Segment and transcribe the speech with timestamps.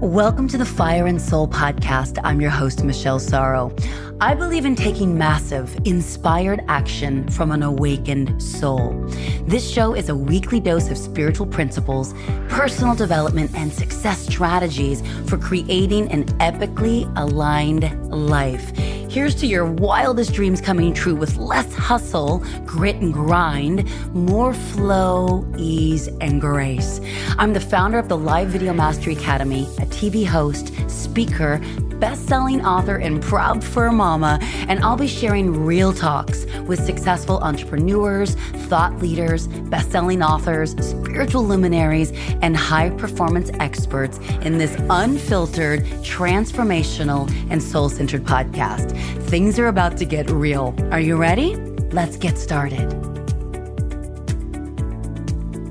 [0.00, 2.18] Welcome to the Fire and Soul podcast.
[2.24, 3.70] I'm your host, Michelle Sorro.
[4.18, 8.94] I believe in taking massive, inspired action from an awakened soul.
[9.42, 12.14] This show is a weekly dose of spiritual principles,
[12.48, 18.72] personal development, and success strategies for creating an epically aligned life.
[19.10, 25.44] Here's to your wildest dreams coming true with less hustle, grit, and grind, more flow,
[25.58, 27.00] ease, and grace.
[27.36, 31.60] I'm the founder of the Live Video Mastery Academy, a TV host, speaker,
[32.00, 38.34] best-selling author and proud fur mama, and I'll be sharing real talks with successful entrepreneurs,
[38.68, 48.24] thought leaders, best-selling authors, spiritual luminaries, and high-performance experts in this unfiltered, transformational, and soul-centered
[48.24, 48.96] podcast.
[49.24, 50.74] Things are about to get real.
[50.90, 51.56] Are you ready?
[51.92, 53.19] Let's get started.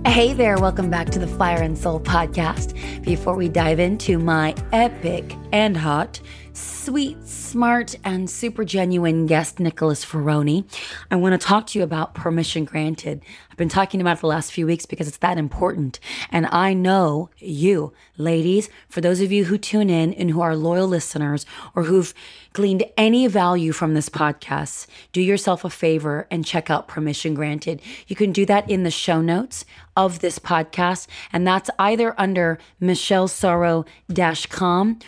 [0.10, 2.74] Hey there, welcome back to the Fire and Soul podcast.
[3.06, 6.20] Before we dive into my epic and hot,
[6.60, 10.66] sweet, smart, and super genuine guest, Nicholas Ferroni,
[11.12, 13.22] I want to talk to you about permission granted.
[13.50, 16.00] I've been talking about it the last few weeks because it's that important.
[16.32, 20.56] And I know you, ladies, for those of you who tune in and who are
[20.56, 22.14] loyal listeners or who've
[22.54, 27.82] gleaned any value from this podcast, do yourself a favor and check out Permission Granted.
[28.08, 29.66] You can do that in the show notes
[29.96, 35.00] of this podcast, and that's either under michellesorro-com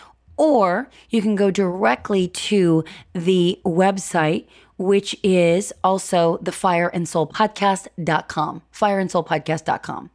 [0.41, 4.47] or you can go directly to the website
[4.81, 10.09] which is also the fireandsoulpodcast.com, fireandsoulpodcast.com.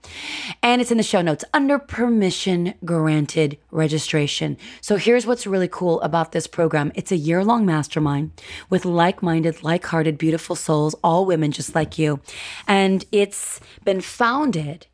[0.61, 4.57] And it's in the show notes under permission granted registration.
[4.81, 6.91] So here's what's really cool about this program.
[6.97, 8.33] It's a year long mastermind
[8.69, 12.19] with like-minded, like-hearted, beautiful souls, all women just like you.
[12.67, 14.89] And it's been founded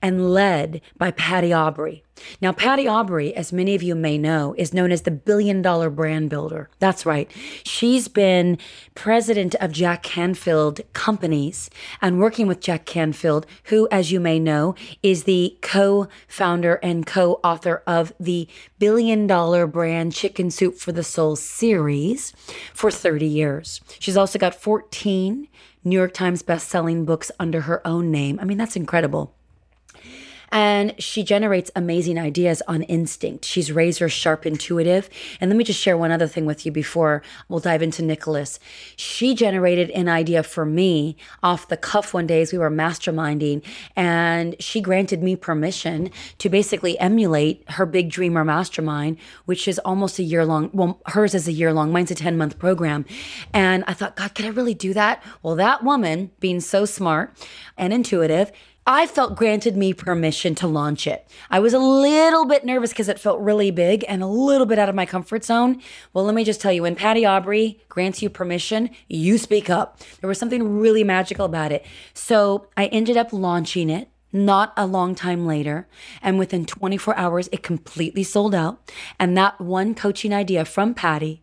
[0.00, 2.02] and led by Patty Aubrey.
[2.40, 5.90] Now, Patty Aubrey, as many of you may know, is known as the billion dollar
[5.90, 6.70] brand builder.
[6.78, 7.30] That's right.
[7.64, 8.58] She's been
[8.94, 14.74] president of Jack Canfield Companies and working with Jack Canfield, who, as you may know,
[15.02, 20.92] is the co founder and co author of the billion dollar brand Chicken Soup for
[20.92, 22.32] the Soul series
[22.74, 23.80] for 30 years.
[23.98, 25.48] She's also got 14
[25.84, 28.38] New York Times best-selling books under her own name.
[28.40, 29.37] I mean, that's incredible.
[30.50, 33.44] And she generates amazing ideas on instinct.
[33.44, 35.08] She's razor sharp intuitive.
[35.40, 38.58] And let me just share one other thing with you before we'll dive into Nicholas.
[38.96, 43.62] She generated an idea for me off the cuff one day as we were masterminding.
[43.96, 50.18] And she granted me permission to basically emulate her big dreamer mastermind, which is almost
[50.18, 50.70] a year long.
[50.72, 53.04] Well, hers is a year long, mine's a 10 month program.
[53.52, 55.22] And I thought, God, can I really do that?
[55.42, 57.36] Well, that woman being so smart
[57.76, 58.52] and intuitive,
[58.90, 61.30] I felt granted me permission to launch it.
[61.50, 64.78] I was a little bit nervous because it felt really big and a little bit
[64.78, 65.82] out of my comfort zone.
[66.14, 70.00] Well, let me just tell you when Patty Aubrey grants you permission, you speak up.
[70.22, 71.84] There was something really magical about it.
[72.14, 75.86] So I ended up launching it not a long time later.
[76.22, 78.90] And within 24 hours, it completely sold out.
[79.18, 81.42] And that one coaching idea from Patty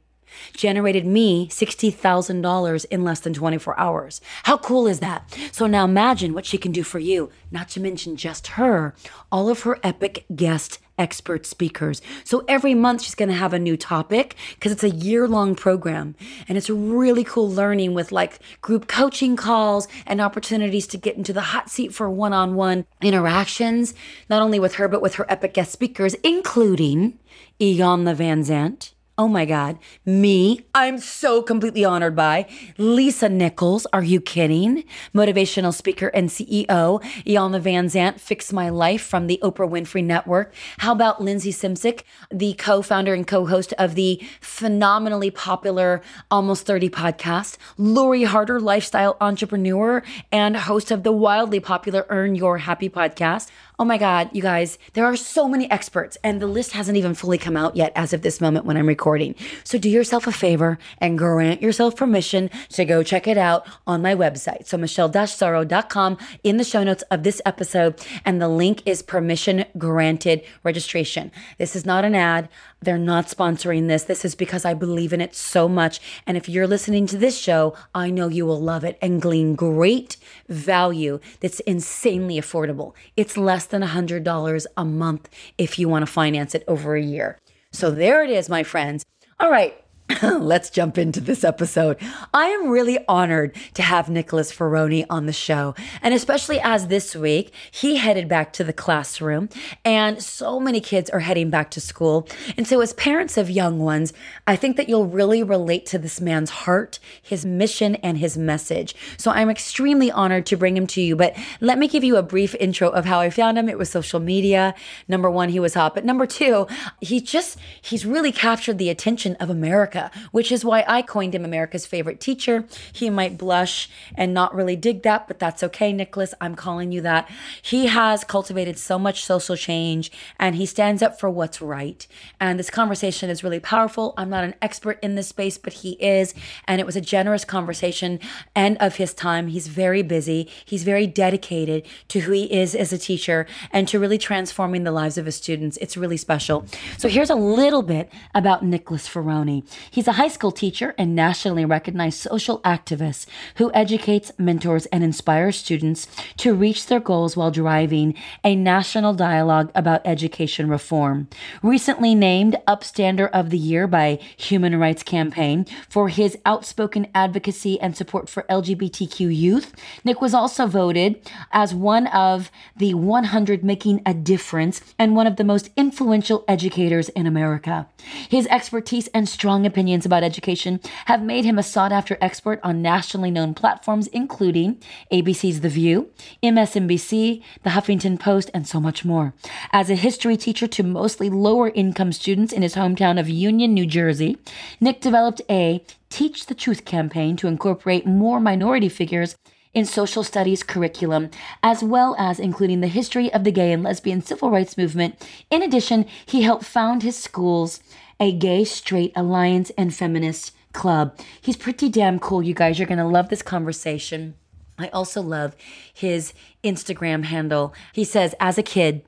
[0.56, 4.22] generated me $60,000 in less than 24 hours.
[4.44, 5.38] How cool is that?
[5.52, 8.94] So now imagine what she can do for you, not to mention just her,
[9.32, 12.02] all of her epic guest expert speakers.
[12.24, 15.56] So every month she's going to have a new topic because it's a year long
[15.56, 16.16] program
[16.48, 21.34] and it's really cool learning with like group coaching calls and opportunities to get into
[21.34, 23.94] the hot seat for one on one interactions,
[24.30, 27.20] not only with her, but with her epic guest speakers, including
[27.60, 29.80] Iyanla Vanzant, Oh my God.
[30.06, 33.88] Me, I'm so completely honored by Lisa Nichols.
[33.94, 34.84] Are you kidding?
[35.14, 40.54] Motivational speaker and CEO, Iyanla Vanzant, Fix My Life from the Oprah Winfrey Network.
[40.80, 46.66] How about Lindsey Simcik, the co founder and co host of the phenomenally popular Almost
[46.66, 52.90] 30 podcast, Lori Harder, lifestyle entrepreneur and host of the wildly popular Earn Your Happy
[52.90, 53.50] podcast.
[53.78, 57.14] Oh my God, you guys, there are so many experts, and the list hasn't even
[57.14, 59.36] fully come out yet as of this moment when I'm recording.
[59.66, 64.02] So do yourself a favor and grant yourself permission to go check it out on
[64.02, 64.66] my website.
[64.66, 70.44] So michelle-sorro.com in the show notes of this episode, and the link is permission granted
[70.64, 71.32] registration.
[71.58, 72.48] This is not an ad.
[72.82, 74.04] They're not sponsoring this.
[74.04, 76.00] This is because I believe in it so much.
[76.26, 79.56] And if you're listening to this show, I know you will love it and glean
[79.56, 80.18] great
[80.48, 82.94] value that's insanely affordable.
[83.18, 87.38] It's less than $100 a month if you want to finance it over a year.
[87.72, 89.06] So there it is, my friends.
[89.40, 89.76] All right.
[90.22, 91.98] Let's jump into this episode.
[92.32, 95.74] I am really honored to have Nicholas Ferroni on the show.
[96.04, 99.50] And especially as this week, he headed back to the classroom
[99.84, 102.28] and so many kids are heading back to school.
[102.56, 104.14] And so, as parents of young ones,
[104.46, 108.96] I think that you'll really relate to this man's heart, his mission, and his message.
[109.18, 111.16] So, I'm extremely honored to bring him to you.
[111.16, 113.68] But let me give you a brief intro of how I found him.
[113.70, 114.76] It was social media.
[115.08, 115.96] Number one, he was hot.
[115.96, 116.68] But number two,
[117.02, 119.95] he just, he's really captured the attention of America.
[119.96, 122.66] America, which is why I coined him America's favorite teacher.
[122.92, 126.34] He might blush and not really dig that, but that's okay, Nicholas.
[126.42, 127.30] I'm calling you that.
[127.62, 132.06] He has cultivated so much social change and he stands up for what's right.
[132.40, 134.14] And this conversation is really powerful.
[134.18, 136.34] I'm not an expert in this space, but he is.
[136.68, 138.20] And it was a generous conversation
[138.56, 139.48] and of his time.
[139.48, 140.50] He's very busy.
[140.66, 144.92] He's very dedicated to who he is as a teacher and to really transforming the
[144.92, 145.78] lives of his students.
[145.78, 146.66] It's really special.
[146.98, 149.64] So here's a little bit about Nicholas Ferroni.
[149.92, 155.58] He's a high school teacher and nationally recognized social activist who educates, mentors, and inspires
[155.58, 161.28] students to reach their goals while driving a national dialogue about education reform.
[161.62, 167.96] Recently named Upstander of the Year by Human Rights Campaign for his outspoken advocacy and
[167.96, 169.74] support for LGBTQ youth,
[170.04, 171.20] Nick was also voted
[171.52, 177.10] as one of the 100 making a difference and one of the most influential educators
[177.10, 177.88] in America.
[178.30, 182.82] His expertise and strong opinions about education have made him a sought after expert on
[182.82, 184.80] nationally known platforms, including
[185.12, 186.10] ABC's The View,
[186.42, 189.34] MSNBC, The Huffington Post, and so much more.
[189.74, 193.86] As a history teacher to mostly lower income students in his hometown of Union, New
[193.86, 194.38] Jersey,
[194.80, 199.36] Nick developed a Teach the Truth campaign to incorporate more minority figures
[199.74, 201.30] in social studies curriculum,
[201.62, 205.22] as well as including the history of the gay and lesbian civil rights movement.
[205.52, 207.82] In addition, he helped found his schools
[208.20, 211.18] a gay, straight, alliance, and feminist club.
[211.42, 212.78] He's pretty damn cool, you guys.
[212.78, 214.36] You're going to love this conversation.
[214.78, 215.56] I also love
[215.94, 216.34] his
[216.64, 217.74] Instagram handle.
[217.94, 219.06] He says, as a kid,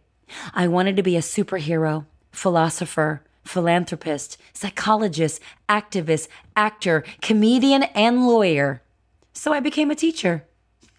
[0.53, 8.81] I wanted to be a superhero, philosopher, philanthropist, psychologist, activist, actor, comedian, and lawyer.
[9.33, 10.46] So I became a teacher.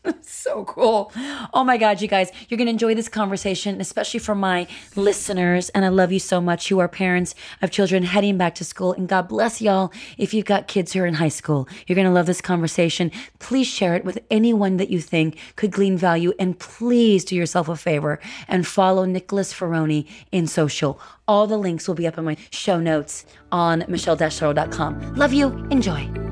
[0.22, 1.12] so cool.
[1.52, 4.66] Oh my God, you guys, you're going to enjoy this conversation, especially for my
[4.96, 5.69] listeners.
[5.70, 8.93] And I love you so much who are parents of children heading back to school.
[8.93, 11.69] And God bless y'all if you've got kids who are in high school.
[11.87, 13.10] You're going to love this conversation.
[13.38, 16.32] Please share it with anyone that you think could glean value.
[16.38, 21.00] And please do yourself a favor and follow Nicholas Ferroni in social.
[21.26, 25.14] All the links will be up in my show notes on michelle-sorro.com.
[25.14, 25.49] Love you.
[25.70, 26.27] Enjoy.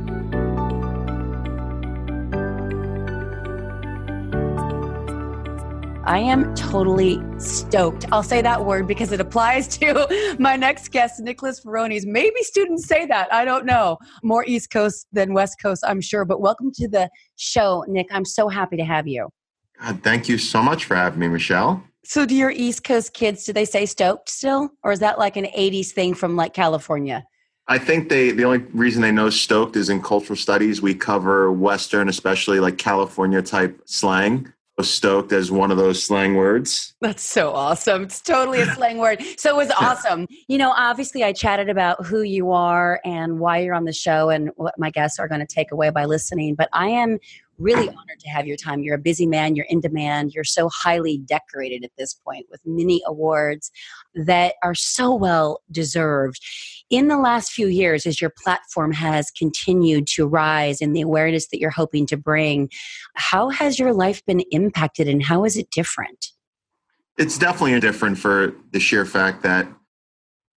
[6.06, 8.06] I am totally stoked.
[8.12, 12.06] I'll say that word because it applies to my next guest, Nicholas Ferroni's.
[12.06, 13.32] Maybe students say that.
[13.35, 13.99] I don't know.
[14.23, 16.25] More East Coast than West Coast, I'm sure.
[16.25, 18.06] But welcome to the show, Nick.
[18.12, 19.29] I'm so happy to have you.
[19.81, 21.82] God, thank you so much for having me, Michelle.
[22.05, 24.70] So, do your East Coast kids, do they say stoked still?
[24.85, 27.26] Or is that like an 80s thing from like California?
[27.67, 30.81] I think they the only reason they know stoked is in cultural studies.
[30.81, 34.53] We cover Western, especially like California type slang
[34.84, 36.94] stoked as one of those slang words.
[37.00, 38.05] That's so awesome.
[38.05, 39.23] It's totally a slang word.
[39.38, 40.26] So it was awesome.
[40.49, 44.28] You know, obviously, I chatted about who you are and why you're on the show
[44.28, 46.55] and what my guests are going to take away by listening.
[46.55, 47.19] But I am
[47.58, 48.82] really honored to have your time.
[48.82, 52.60] You're a busy man, you're in demand, you're so highly decorated at this point with
[52.65, 53.70] many awards
[54.15, 56.41] that are so well deserved.
[56.88, 61.48] In the last few years, as your platform has continued to rise and the awareness
[61.48, 62.70] that you're hoping to bring,
[63.14, 66.28] how has your life been impacted and how is it different?
[67.19, 69.66] It's definitely different for the sheer fact that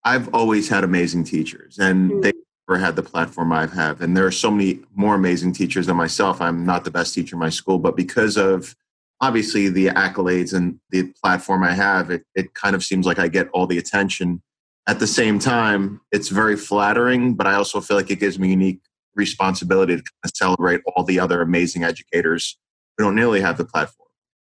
[0.04, 2.22] I've always had amazing teachers and mm-hmm.
[2.22, 2.34] they
[2.70, 4.00] ever had the platform I've had.
[4.00, 6.42] And there are so many more amazing teachers than myself.
[6.42, 8.76] I'm not the best teacher in my school, but because of
[9.22, 13.28] obviously the accolades and the platform I have, it, it kind of seems like I
[13.28, 14.42] get all the attention.
[14.90, 18.50] At the same time, it's very flattering, but I also feel like it gives me
[18.50, 18.82] unique
[19.14, 22.58] responsibility to kind of celebrate all the other amazing educators
[22.98, 24.10] who don't nearly have the platform.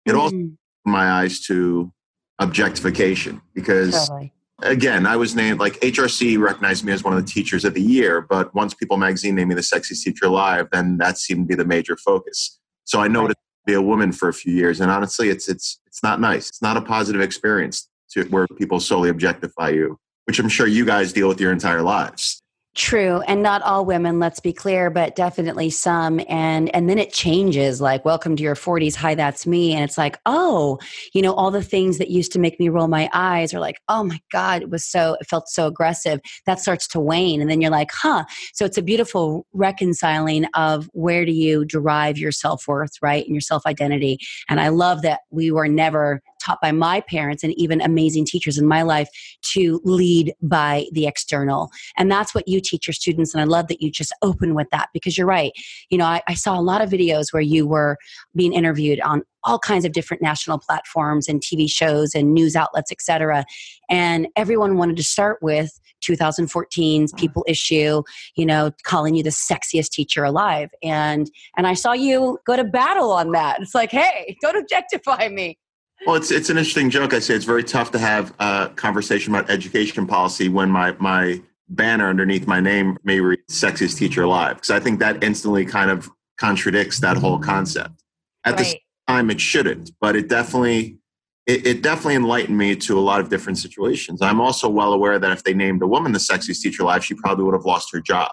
[0.05, 0.19] It mm-hmm.
[0.19, 0.38] also
[0.85, 1.91] my eyes to
[2.39, 7.29] objectification because totally again, I was named like HRC recognized me as one of the
[7.29, 10.97] teachers of the year, but once People Magazine named me the sexiest teacher alive, then
[11.00, 12.57] that seemed to be the major focus.
[12.85, 13.73] So I noticed right.
[13.73, 16.47] to be a woman for a few years, and honestly, it's it's it's not nice.
[16.47, 20.00] It's not a positive experience to where people solely objectify you,
[20.31, 22.41] which I'm sure you guys deal with your entire lives.
[22.73, 27.11] True, and not all women, let's be clear, but definitely some and and then it
[27.11, 30.79] changes like welcome to your 40s, hi that's me and it's like, "Oh,
[31.13, 33.81] you know, all the things that used to make me roll my eyes are like,
[33.89, 37.51] "Oh my god, it was so it felt so aggressive." That starts to wane and
[37.51, 38.23] then you're like, "Huh."
[38.53, 43.25] So it's a beautiful reconciling of where do you derive your self-worth, right?
[43.25, 44.17] And your self-identity.
[44.47, 48.57] And I love that we were never taught by my parents and even amazing teachers
[48.57, 49.10] in my life
[49.53, 51.69] to lead by the external.
[51.98, 53.33] And that's what you teach your students.
[53.33, 55.51] And I love that you just open with that because you're right.
[55.89, 57.98] You know, I, I saw a lot of videos where you were
[58.36, 62.91] being interviewed on all kinds of different national platforms and TV shows and news outlets,
[62.91, 63.43] etc.
[63.89, 67.17] And everyone wanted to start with 2014's mm.
[67.17, 68.03] People issue,
[68.36, 70.69] you know, calling you the sexiest teacher alive.
[70.83, 73.62] And and I saw you go to battle on that.
[73.62, 75.57] It's like, hey, don't objectify me.
[76.05, 77.13] Well, it's it's an interesting joke.
[77.13, 81.41] I say it's very tough to have a conversation about education policy when my my
[81.70, 85.91] banner underneath my name may read "sexiest teacher alive" because I think that instantly kind
[85.91, 88.03] of contradicts that whole concept.
[88.46, 88.58] At right.
[88.58, 90.98] the same time, it shouldn't, but it definitely
[91.46, 94.22] it, it, definitely enlightened me to a lot of different situations.
[94.22, 97.13] I'm also well aware that if they named a woman the sexiest teacher alive, she
[97.13, 98.31] probably would have lost her job.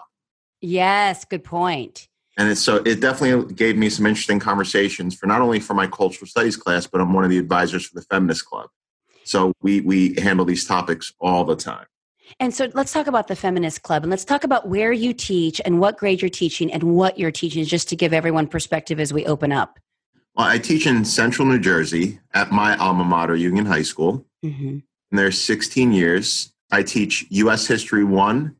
[0.61, 2.08] Yes, good point
[2.39, 6.25] and so it definitely gave me some interesting conversations for not only for my cultural
[6.25, 8.69] studies class but i'm one of the advisors for the feminist club.
[9.25, 11.85] So we we handle these topics all the time.
[12.39, 15.59] And so let's talk about the feminist club and let's talk about where you teach
[15.65, 19.11] and what grade you're teaching and what you're teaching just to give everyone perspective as
[19.11, 19.77] we open up.
[20.35, 24.25] Well i teach in central new jersey at my alma mater union high school.
[24.45, 24.77] Mm-hmm.
[25.11, 26.53] and there's 16 years.
[26.71, 28.55] I teach us history 1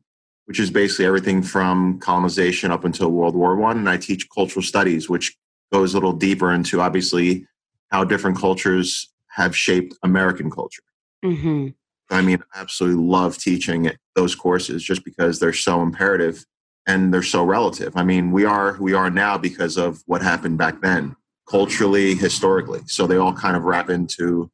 [0.50, 3.78] which is basically everything from colonization up until World War One.
[3.78, 5.38] And I teach cultural studies, which
[5.72, 7.46] goes a little deeper into obviously
[7.92, 10.82] how different cultures have shaped American culture.
[11.24, 11.68] Mm-hmm.
[12.10, 16.44] I mean, I absolutely love teaching those courses just because they're so imperative
[16.88, 17.96] and they're so relative.
[17.96, 21.16] I mean, we are we are now because of what happened back then,
[21.48, 22.82] culturally, historically.
[22.88, 24.50] So they all kind of wrap into,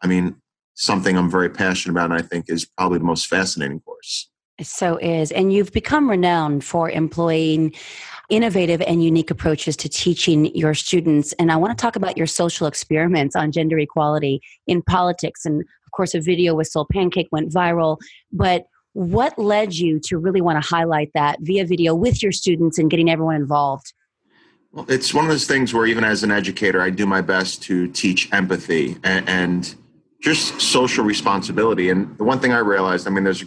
[0.00, 0.36] I mean,
[0.72, 4.30] something I'm very passionate about, and I think is probably the most fascinating course.
[4.58, 5.32] It so is.
[5.32, 7.74] And you've become renowned for employing
[8.30, 11.32] innovative and unique approaches to teaching your students.
[11.34, 15.44] And I want to talk about your social experiments on gender equality in politics.
[15.44, 17.98] And of course, a video with Soul Pancake went viral.
[18.32, 22.78] But what led you to really want to highlight that via video with your students
[22.78, 23.92] and getting everyone involved?
[24.70, 27.62] Well, it's one of those things where even as an educator, I do my best
[27.64, 29.74] to teach empathy and, and
[30.20, 31.90] just social responsibility.
[31.90, 33.44] And the one thing I realized, I mean, there's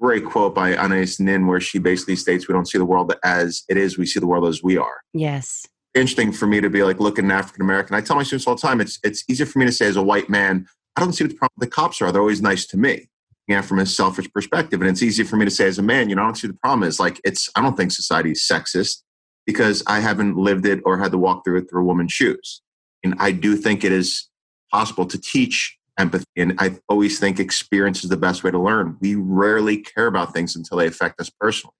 [0.00, 3.62] great quote by Anais Nin where she basically states we don't see the world as
[3.68, 5.02] it is, we see the world as we are.
[5.12, 5.66] Yes.
[5.94, 7.96] Interesting for me to be like looking African American.
[7.96, 9.96] I tell my students all the time, it's it's easier for me to say as
[9.96, 12.12] a white man, I don't see what the problem the cops are.
[12.12, 13.08] They're always nice to me.
[13.48, 14.80] Yeah, from a selfish perspective.
[14.80, 16.48] And it's easy for me to say as a man, you know, I don't see
[16.48, 19.02] the problem is like it's I don't think society is sexist
[19.46, 22.60] because I haven't lived it or had to walk through it through a woman's shoes.
[23.04, 24.28] And I do think it is
[24.70, 26.26] possible to teach empathy.
[26.36, 28.96] And I always think experience is the best way to learn.
[29.00, 31.74] We rarely care about things until they affect us personally.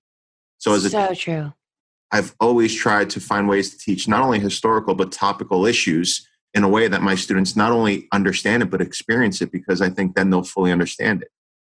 [0.57, 1.53] So as a so true.
[2.11, 6.63] I've always tried to find ways to teach not only historical but topical issues in
[6.63, 10.15] a way that my students not only understand it but experience it because I think
[10.15, 11.29] then they'll fully understand it.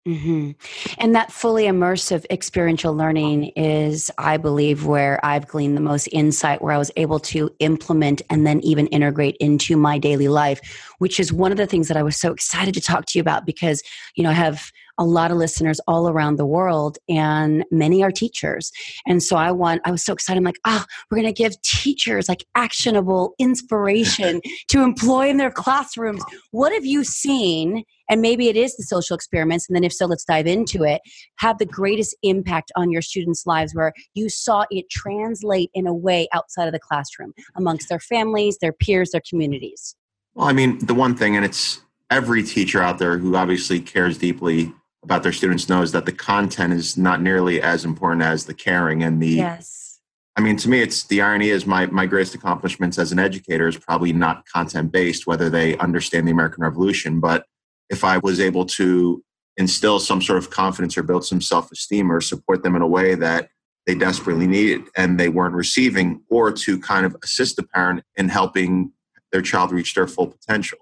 [0.07, 0.51] Mm-hmm.
[0.97, 6.61] And that fully immersive experiential learning is, I believe, where I've gleaned the most insight,
[6.61, 10.59] where I was able to implement and then even integrate into my daily life,
[10.97, 13.21] which is one of the things that I was so excited to talk to you
[13.21, 13.83] about because,
[14.15, 18.11] you know, I have a lot of listeners all around the world and many are
[18.11, 18.71] teachers.
[19.05, 20.37] And so i want i was so excited.
[20.37, 25.37] I'm like ah oh, we're going to give teachers like actionable inspiration to employ in
[25.37, 26.23] their classrooms.
[26.51, 27.83] What have you seen?
[28.09, 31.01] And maybe it is the social experiments and then if so let's dive into it.
[31.37, 35.93] Have the greatest impact on your students lives where you saw it translate in a
[35.93, 39.95] way outside of the classroom amongst their families their peers their communities.
[40.35, 44.17] Well i mean the one thing and it's every teacher out there who obviously cares
[44.17, 48.53] deeply about their students knows that the content is not nearly as important as the
[48.53, 49.99] caring and the yes.
[50.37, 53.67] I mean to me it's the irony is my my greatest accomplishments as an educator
[53.67, 57.45] is probably not content based whether they understand the american revolution but
[57.89, 59.23] if i was able to
[59.57, 63.15] instill some sort of confidence or build some self-esteem or support them in a way
[63.15, 63.49] that
[63.85, 68.29] they desperately needed and they weren't receiving or to kind of assist the parent in
[68.29, 68.91] helping
[69.31, 70.77] their child reach their full potential.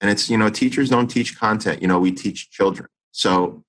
[0.00, 1.82] And it's you know teachers don't teach content.
[1.82, 3.62] You know we teach children so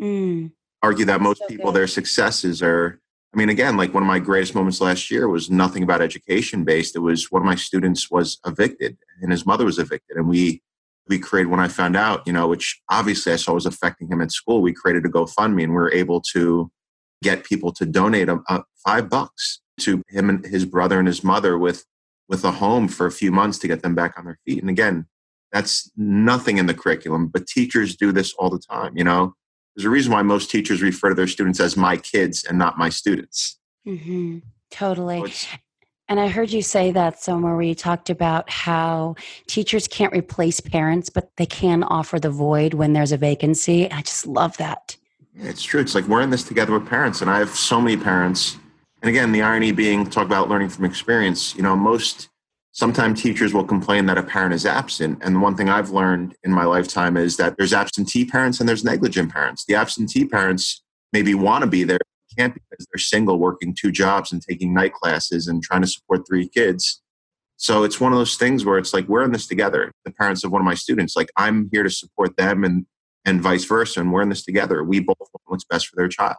[0.00, 0.50] mm.
[0.82, 1.78] argue that most so people, good.
[1.80, 3.00] their successes are,
[3.32, 6.64] I mean, again, like one of my greatest moments last year was nothing about education
[6.64, 6.96] based.
[6.96, 10.16] It was one of my students was evicted and his mother was evicted.
[10.16, 10.62] And we,
[11.08, 14.20] we created when I found out, you know, which obviously I saw was affecting him
[14.20, 14.62] at school.
[14.62, 16.70] We created a GoFundMe and we were able to
[17.22, 21.22] get people to donate a, a five bucks to him and his brother and his
[21.22, 21.84] mother with
[22.28, 24.60] with a home for a few months to get them back on their feet.
[24.60, 25.06] And again,
[25.52, 28.96] that's nothing in the curriculum, but teachers do this all the time.
[28.96, 29.34] You know,
[29.74, 32.78] there's a reason why most teachers refer to their students as my kids and not
[32.78, 33.58] my students.
[33.86, 34.38] Mm-hmm.
[34.70, 35.30] Totally.
[35.30, 35.56] So
[36.08, 39.16] and I heard you say that somewhere where you talked about how
[39.48, 43.90] teachers can't replace parents, but they can offer the void when there's a vacancy.
[43.90, 44.96] I just love that.
[45.34, 45.80] It's true.
[45.80, 48.56] It's like we're in this together with parents, and I have so many parents.
[49.02, 51.54] And again, the irony being talk about learning from experience.
[51.56, 52.28] You know, most
[52.76, 55.18] sometimes teachers will complain that a parent is absent.
[55.22, 58.68] And the one thing I've learned in my lifetime is that there's absentee parents and
[58.68, 59.64] there's negligent parents.
[59.64, 61.98] The absentee parents maybe want to be there,
[62.36, 66.26] can't because they're single, working two jobs and taking night classes and trying to support
[66.28, 67.00] three kids.
[67.56, 69.90] So it's one of those things where it's like we're in this together.
[70.04, 72.84] The parents of one of my students, like I'm here to support them and
[73.24, 74.00] and vice versa.
[74.00, 74.84] And we're in this together.
[74.84, 76.36] We both want what's best for their child.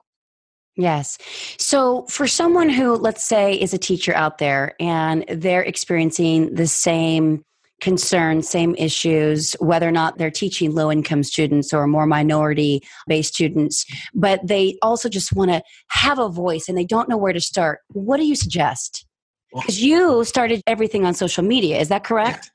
[0.78, 1.18] Yes.
[1.58, 6.68] So, for someone who, let's say, is a teacher out there and they're experiencing the
[6.68, 7.44] same
[7.82, 13.34] concerns, same issues, whether or not they're teaching low income students or more minority based
[13.34, 17.34] students, but they also just want to have a voice and they don't know where
[17.34, 19.06] to start, what do you suggest?
[19.54, 22.52] Because you started everything on social media, is that correct?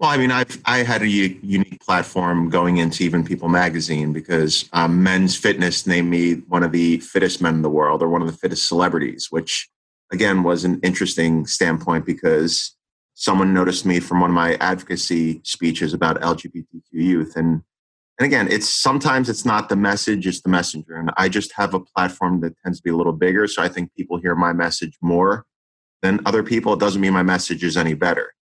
[0.00, 4.68] Well, I mean, I've I had a unique platform going into even People Magazine because
[4.72, 8.22] um, Men's Fitness named me one of the fittest men in the world or one
[8.22, 9.68] of the fittest celebrities, which
[10.12, 12.76] again was an interesting standpoint because
[13.14, 17.62] someone noticed me from one of my advocacy speeches about LGBTQ youth, and
[18.20, 21.74] and again, it's sometimes it's not the message, it's the messenger, and I just have
[21.74, 24.52] a platform that tends to be a little bigger, so I think people hear my
[24.52, 25.44] message more
[26.02, 26.74] than other people.
[26.74, 28.32] It doesn't mean my message is any better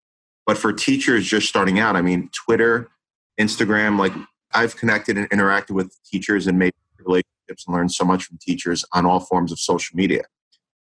[0.47, 2.89] but for teachers just starting out, I mean, Twitter,
[3.39, 4.13] Instagram, like
[4.55, 8.85] I've connected and interacted with teachers and made relationships and learned so much from teachers
[8.93, 10.25] on all forms of social media.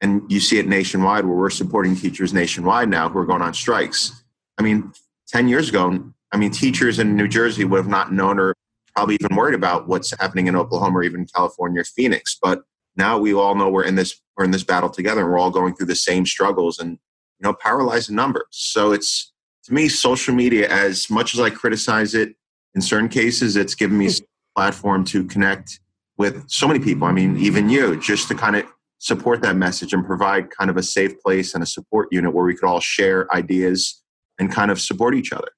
[0.00, 3.54] And you see it nationwide where we're supporting teachers nationwide now who are going on
[3.54, 4.24] strikes.
[4.58, 4.92] I mean,
[5.28, 8.54] 10 years ago, I mean, teachers in New Jersey would have not known or
[8.94, 12.36] probably even worried about what's happening in Oklahoma or even California or Phoenix.
[12.40, 12.62] But
[12.96, 15.50] now we all know we're in this we're in this battle together and we're all
[15.50, 18.44] going through the same struggles and you know power lies in numbers.
[18.50, 19.32] So it's
[19.64, 22.34] to me, social media, as much as I criticize it
[22.74, 24.22] in certain cases, it's given me hmm.
[24.22, 25.80] a platform to connect
[26.16, 27.06] with so many people.
[27.08, 28.66] I mean, even you, just to kind of
[28.98, 32.44] support that message and provide kind of a safe place and a support unit where
[32.44, 34.02] we could all share ideas
[34.38, 35.48] and kind of support each other.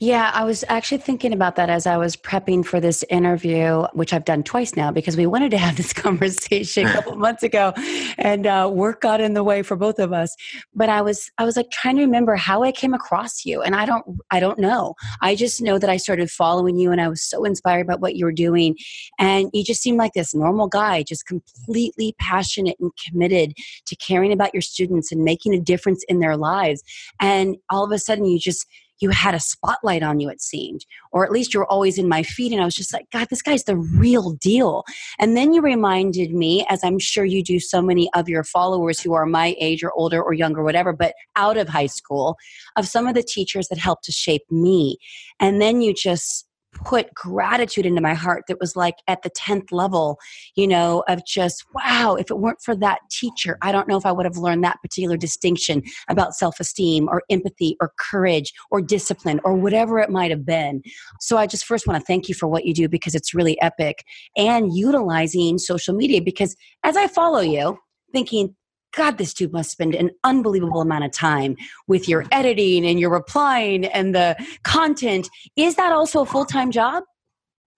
[0.00, 4.12] Yeah, I was actually thinking about that as I was prepping for this interview, which
[4.12, 7.72] I've done twice now because we wanted to have this conversation a couple months ago,
[8.18, 10.36] and uh, work got in the way for both of us.
[10.74, 13.74] But I was, I was like trying to remember how I came across you, and
[13.74, 14.94] I don't, I don't know.
[15.22, 18.16] I just know that I started following you, and I was so inspired by what
[18.16, 18.76] you were doing,
[19.18, 23.54] and you just seemed like this normal guy, just completely passionate and committed
[23.86, 26.82] to caring about your students and making a difference in their lives.
[27.20, 28.66] And all of a sudden, you just
[29.00, 32.08] you had a spotlight on you, it seemed, or at least you were always in
[32.08, 32.52] my feed.
[32.52, 34.84] And I was just like, God, this guy's the real deal.
[35.18, 39.00] And then you reminded me, as I'm sure you do so many of your followers
[39.00, 42.36] who are my age or older or younger, whatever, but out of high school,
[42.76, 44.98] of some of the teachers that helped to shape me.
[45.40, 46.45] And then you just
[46.84, 50.18] put gratitude into my heart that was like at the 10th level,
[50.54, 54.06] you know, of just, wow, if it weren't for that teacher, I don't know if
[54.06, 58.80] I would have learned that particular distinction about self esteem or empathy or courage or
[58.80, 60.82] discipline or whatever it might have been.
[61.20, 63.60] So I just first want to thank you for what you do because it's really
[63.60, 64.04] epic
[64.36, 67.78] and utilizing social media because as I follow you,
[68.12, 68.54] thinking,
[68.96, 71.56] God, this dude must spend an unbelievable amount of time
[71.86, 75.28] with your editing and your replying and the content.
[75.54, 77.04] Is that also a full time job?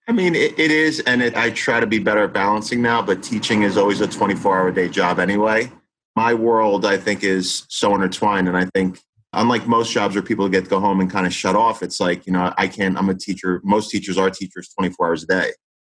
[0.07, 3.03] I mean, it, it is, and it, I try to be better at balancing now,
[3.03, 5.71] but teaching is always a 24 hour day job anyway.
[6.17, 8.49] My world, I think, is so intertwined.
[8.49, 9.01] And I think,
[9.35, 12.01] unlike most jobs where people get to go home and kind of shut off, it's
[12.01, 13.61] like, you know, I can't, I'm a teacher.
[13.65, 15.51] Most teachers are teachers 24 hours a day.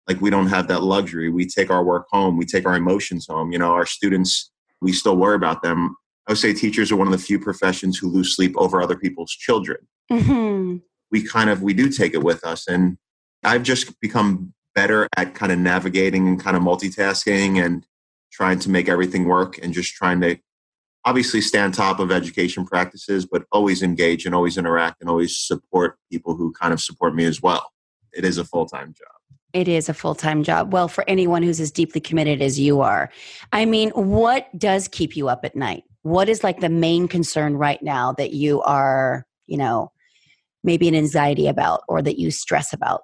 [0.06, 1.30] Like, we don't have that luxury.
[1.30, 3.50] We take our work home, we take our emotions home.
[3.50, 4.51] You know, our students,
[4.82, 5.96] we still worry about them.
[6.28, 8.96] I would say teachers are one of the few professions who lose sleep over other
[8.96, 9.78] people's children.
[10.10, 10.78] Mm-hmm.
[11.10, 12.98] We kind of we do take it with us, and
[13.44, 17.86] I've just become better at kind of navigating and kind of multitasking and
[18.32, 20.38] trying to make everything work and just trying to
[21.04, 25.38] obviously stay on top of education practices, but always engage and always interact and always
[25.38, 27.70] support people who kind of support me as well.
[28.12, 29.21] It is a full time job.
[29.52, 30.72] It is a full time job.
[30.72, 33.10] Well, for anyone who's as deeply committed as you are.
[33.52, 35.84] I mean, what does keep you up at night?
[36.02, 39.92] What is like the main concern right now that you are, you know,
[40.64, 43.02] maybe an anxiety about or that you stress about?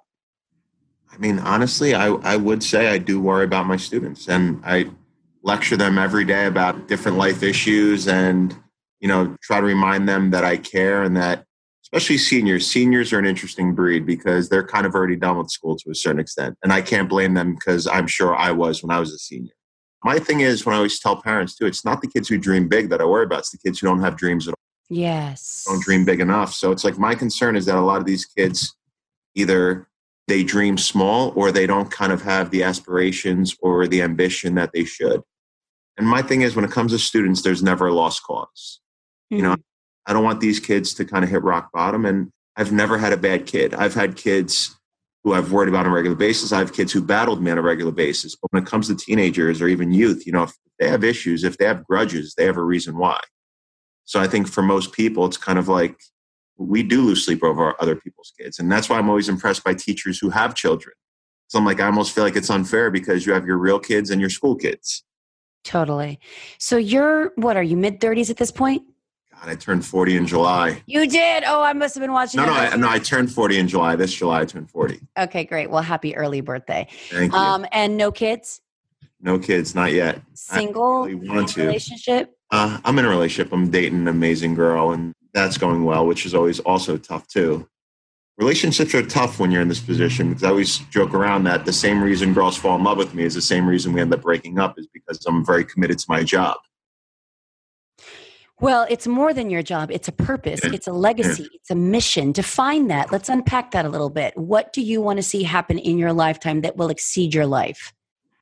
[1.11, 4.27] I mean, honestly, I, I would say I do worry about my students.
[4.27, 4.89] And I,
[5.43, 8.55] lecture them every day about different life issues and,
[8.99, 11.45] you know, try to remind them that I care and that
[11.91, 12.67] especially seniors.
[12.67, 15.95] Seniors are an interesting breed because they're kind of already done with school to a
[15.95, 16.55] certain extent.
[16.63, 19.53] And I can't blame them because I'm sure I was when I was a senior.
[20.03, 22.67] My thing is when I always tell parents too, it's not the kids who dream
[22.69, 24.55] big that I worry about, it's the kids who don't have dreams at all.
[24.89, 25.65] Yes.
[25.67, 26.53] Don't dream big enough.
[26.53, 28.75] So it's like my concern is that a lot of these kids
[29.35, 29.87] either
[30.27, 34.71] they dream small or they don't kind of have the aspirations or the ambition that
[34.73, 35.21] they should.
[35.97, 38.79] And my thing is when it comes to students, there's never a lost because.
[39.29, 39.61] You know, mm-hmm.
[40.09, 42.03] I don't want these kids to kind of hit rock bottom.
[42.03, 43.75] And I've never had a bad kid.
[43.75, 44.75] I've had kids
[45.23, 46.51] who I've worried about on a regular basis.
[46.51, 48.35] I have kids who battled me on a regular basis.
[48.35, 51.43] But when it comes to teenagers or even youth, you know, if they have issues,
[51.43, 53.19] if they have grudges, they have a reason why.
[54.05, 55.95] So I think for most people, it's kind of like
[56.57, 58.57] we do lose sleep over other people's kids.
[58.57, 60.95] And that's why I'm always impressed by teachers who have children.
[61.49, 64.09] So I'm like, I almost feel like it's unfair because you have your real kids
[64.09, 65.03] and your school kids.
[65.63, 66.19] Totally.
[66.57, 68.81] So you're, what are you, mid 30s at this point?
[69.39, 70.81] God, I turned 40 in July.
[70.85, 71.43] You did?
[71.45, 72.39] Oh, I must have been watching.
[72.39, 73.95] No, no, I, no, I turned 40 in July.
[73.95, 74.99] This July, I turned 40.
[75.17, 75.69] Okay, great.
[75.69, 76.87] Well, happy early birthday.
[77.09, 77.37] Thank you.
[77.37, 78.61] Um, and no kids?
[79.21, 80.21] No kids, not yet.
[80.33, 81.05] Single?
[81.05, 81.67] Really want to.
[81.67, 82.35] Relationship?
[82.51, 83.53] Uh, I'm in a relationship.
[83.53, 87.67] I'm dating an amazing girl, and that's going well, which is always also tough too.
[88.37, 91.73] Relationships are tough when you're in this position because I always joke around that the
[91.73, 94.21] same reason girls fall in love with me is the same reason we end up
[94.21, 96.57] breaking up is because I'm very committed to my job.
[98.61, 99.89] Well, it's more than your job.
[99.89, 100.59] It's a purpose.
[100.63, 101.47] It's a legacy.
[101.53, 102.31] It's a mission.
[102.31, 103.11] Define that.
[103.11, 104.37] Let's unpack that a little bit.
[104.37, 107.93] What do you want to see happen in your lifetime that will exceed your life?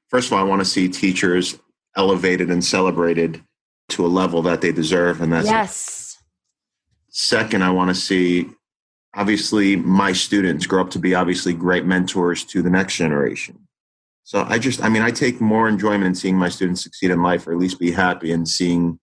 [0.09, 1.59] First of all, I want to see teachers
[1.95, 3.43] elevated and celebrated
[3.89, 5.21] to a level that they deserve.
[5.21, 6.17] And that's yes.
[7.09, 8.49] Second, I want to see
[9.15, 13.67] obviously my students grow up to be obviously great mentors to the next generation.
[14.23, 17.23] So I just, I mean, I take more enjoyment in seeing my students succeed in
[17.23, 18.99] life or at least be happy and seeing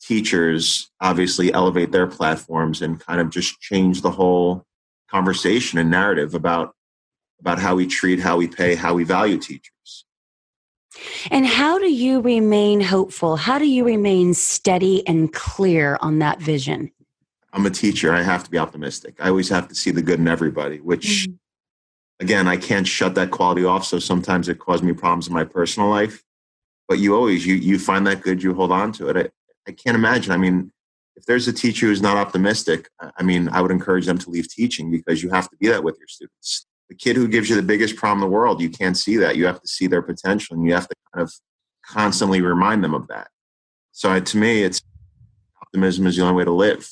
[0.00, 4.64] teachers obviously elevate their platforms and kind of just change the whole
[5.10, 6.74] conversation and narrative about
[7.40, 10.04] about how we treat, how we pay, how we value teachers.
[11.30, 13.36] And how do you remain hopeful?
[13.36, 16.90] How do you remain steady and clear on that vision?
[17.52, 18.12] I'm a teacher.
[18.12, 19.14] I have to be optimistic.
[19.18, 22.24] I always have to see the good in everybody, which mm-hmm.
[22.24, 23.86] again, I can't shut that quality off.
[23.86, 26.22] So sometimes it causes me problems in my personal life.
[26.88, 29.32] But you always you you find that good, you hold on to it.
[29.68, 30.32] I can't imagine.
[30.32, 30.72] I mean,
[31.16, 34.48] if there's a teacher who's not optimistic, I mean, I would encourage them to leave
[34.48, 36.66] teaching because you have to be that with your students.
[36.88, 39.36] The kid who gives you the biggest problem in the world, you can't see that.
[39.36, 41.32] You have to see their potential and you have to kind of
[41.86, 43.28] constantly remind them of that.
[43.92, 44.80] So to me, it's
[45.62, 46.88] optimism is the only way to live.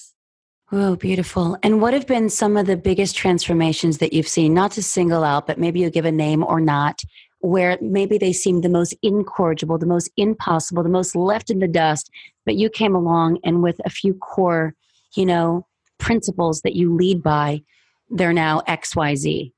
[0.71, 1.57] Oh, beautiful.
[1.63, 4.53] And what have been some of the biggest transformations that you've seen?
[4.53, 7.01] Not to single out, but maybe you'll give a name or not,
[7.41, 11.69] where maybe they seemed the most incorrigible, the most impossible, the most left in the
[11.69, 12.11] dust,
[12.45, 14.75] but you came along and with a few core,
[15.15, 15.67] you know,
[15.99, 17.63] principles that you lead by,
[18.11, 19.53] they're now XYZ.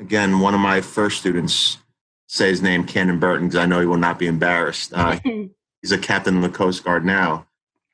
[0.00, 1.78] Again, one of my first students
[2.26, 4.92] say his name, Cannon Burton, because I know he will not be embarrassed.
[4.92, 5.18] Uh,
[5.82, 7.46] he's a captain in the Coast Guard now.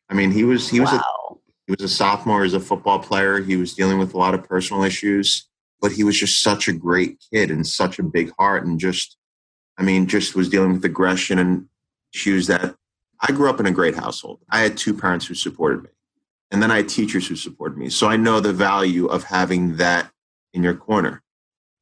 [0.08, 1.02] I mean, he was he was wow.
[1.30, 1.34] a,
[1.66, 3.40] he was a sophomore as a football player.
[3.40, 5.46] He was dealing with a lot of personal issues,
[5.80, 9.16] but he was just such a great kid and such a big heart and just
[9.80, 11.66] I mean, just was dealing with aggression and
[12.12, 12.74] issues that
[13.22, 14.40] I grew up in a great household.
[14.50, 15.88] I had two parents who supported me,
[16.50, 17.88] and then I had teachers who supported me.
[17.88, 20.10] So I know the value of having that
[20.52, 21.22] in your corner.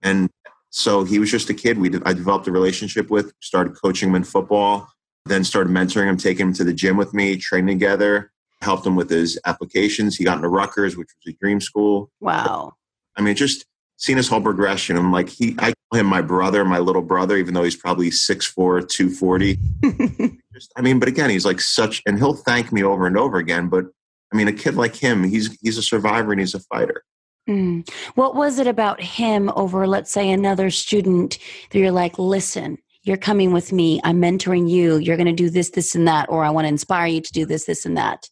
[0.00, 0.30] And
[0.70, 1.78] so he was just a kid.
[1.78, 4.88] We I developed a relationship with, started coaching him in football,
[5.26, 8.30] then started mentoring him, taking him to the gym with me, training together,
[8.62, 10.16] helped him with his applications.
[10.16, 12.12] He got into Rutgers, which was a dream school.
[12.20, 12.74] Wow.
[13.16, 13.66] I mean, just
[13.98, 14.96] seeing his whole progression.
[14.96, 18.10] I'm like, he, I call him my brother, my little brother, even though he's probably
[18.10, 19.58] 6'4", 240.
[20.54, 23.36] Just, I mean, but again, he's like such, and he'll thank me over and over
[23.36, 23.68] again.
[23.68, 23.86] But
[24.32, 27.04] I mean, a kid like him, he's he's a survivor and he's a fighter.
[27.48, 27.88] Mm.
[28.14, 31.38] What was it about him over, let's say, another student
[31.70, 34.00] that you're like, listen, you're coming with me.
[34.04, 34.98] I'm mentoring you.
[34.98, 37.32] You're going to do this, this, and that, or I want to inspire you to
[37.32, 38.28] do this, this, and that.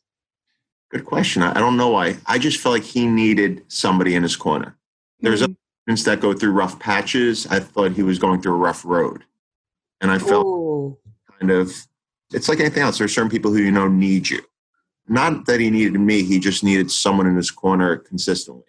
[0.91, 1.43] Good question.
[1.43, 2.19] I don't know why.
[2.27, 4.77] I just felt like he needed somebody in his corner.
[5.21, 5.57] There's mm.
[5.83, 7.47] students that go through rough patches.
[7.47, 9.25] I thought he was going through a rough road,
[10.01, 10.99] and I felt Ooh.
[11.39, 11.73] kind of.
[12.33, 12.99] It's like anything else.
[12.99, 14.41] There are certain people who you know need you.
[15.09, 16.25] Not that he needed me.
[16.25, 18.65] He just needed someone in his corner consistently.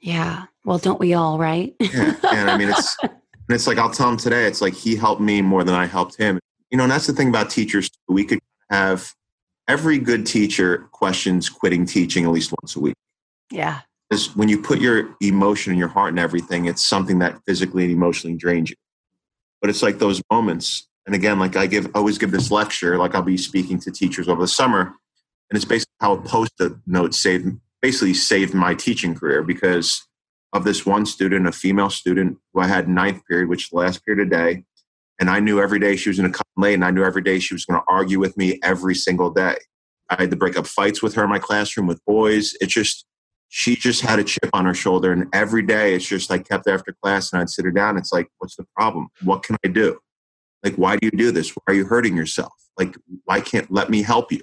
[0.00, 0.46] Yeah.
[0.64, 1.74] Well, don't we all, right?
[1.78, 2.16] yeah.
[2.32, 3.12] And I mean, it's and
[3.48, 4.46] it's like I'll tell him today.
[4.46, 6.40] It's like he helped me more than I helped him.
[6.70, 7.90] You know, and that's the thing about teachers.
[8.08, 9.14] We could have
[9.68, 12.94] every good teacher questions quitting teaching at least once a week.
[13.50, 17.40] Yeah because when you put your emotion and your heart and everything, it's something that
[17.46, 18.76] physically and emotionally drains you.
[19.62, 23.14] But it's like those moments And again, like I give always give this lecture, like
[23.14, 24.94] I'll be speaking to teachers over the summer,
[25.50, 30.06] and it's basically how a post-it note saved basically saved my teaching career because
[30.52, 33.76] of this one student, a female student who I had ninth period, which is the
[33.76, 34.64] last period of day.
[35.18, 37.22] And I knew every day she was going to come late, and I knew every
[37.22, 39.56] day she was going to argue with me every single day.
[40.08, 42.54] I had to break up fights with her in my classroom with boys.
[42.60, 43.04] It just,
[43.54, 45.12] she just had a chip on her shoulder.
[45.12, 47.98] And every day it's just, I kept after class and I'd sit her down.
[47.98, 49.08] It's like, what's the problem?
[49.22, 49.98] What can I do?
[50.64, 51.50] Like, why do you do this?
[51.50, 52.54] Why are you hurting yourself?
[52.78, 54.40] Like, why can't let me help you?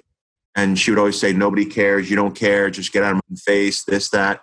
[0.54, 2.08] And she would always say, nobody cares.
[2.08, 2.70] You don't care.
[2.70, 4.42] Just get out of my face, this, that.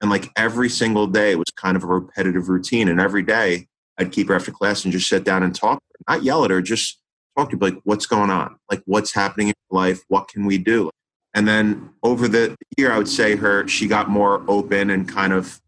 [0.00, 2.88] And like every single day it was kind of a repetitive routine.
[2.88, 3.68] And every day
[3.98, 6.62] I'd keep her after class and just sit down and talk, not yell at her,
[6.62, 6.98] just
[7.36, 8.56] talk to her, like, what's going on?
[8.70, 10.00] Like, what's happening in your life?
[10.08, 10.90] What can we do?
[11.34, 15.32] And then over the year, I would say her, she got more open and kind
[15.32, 15.60] of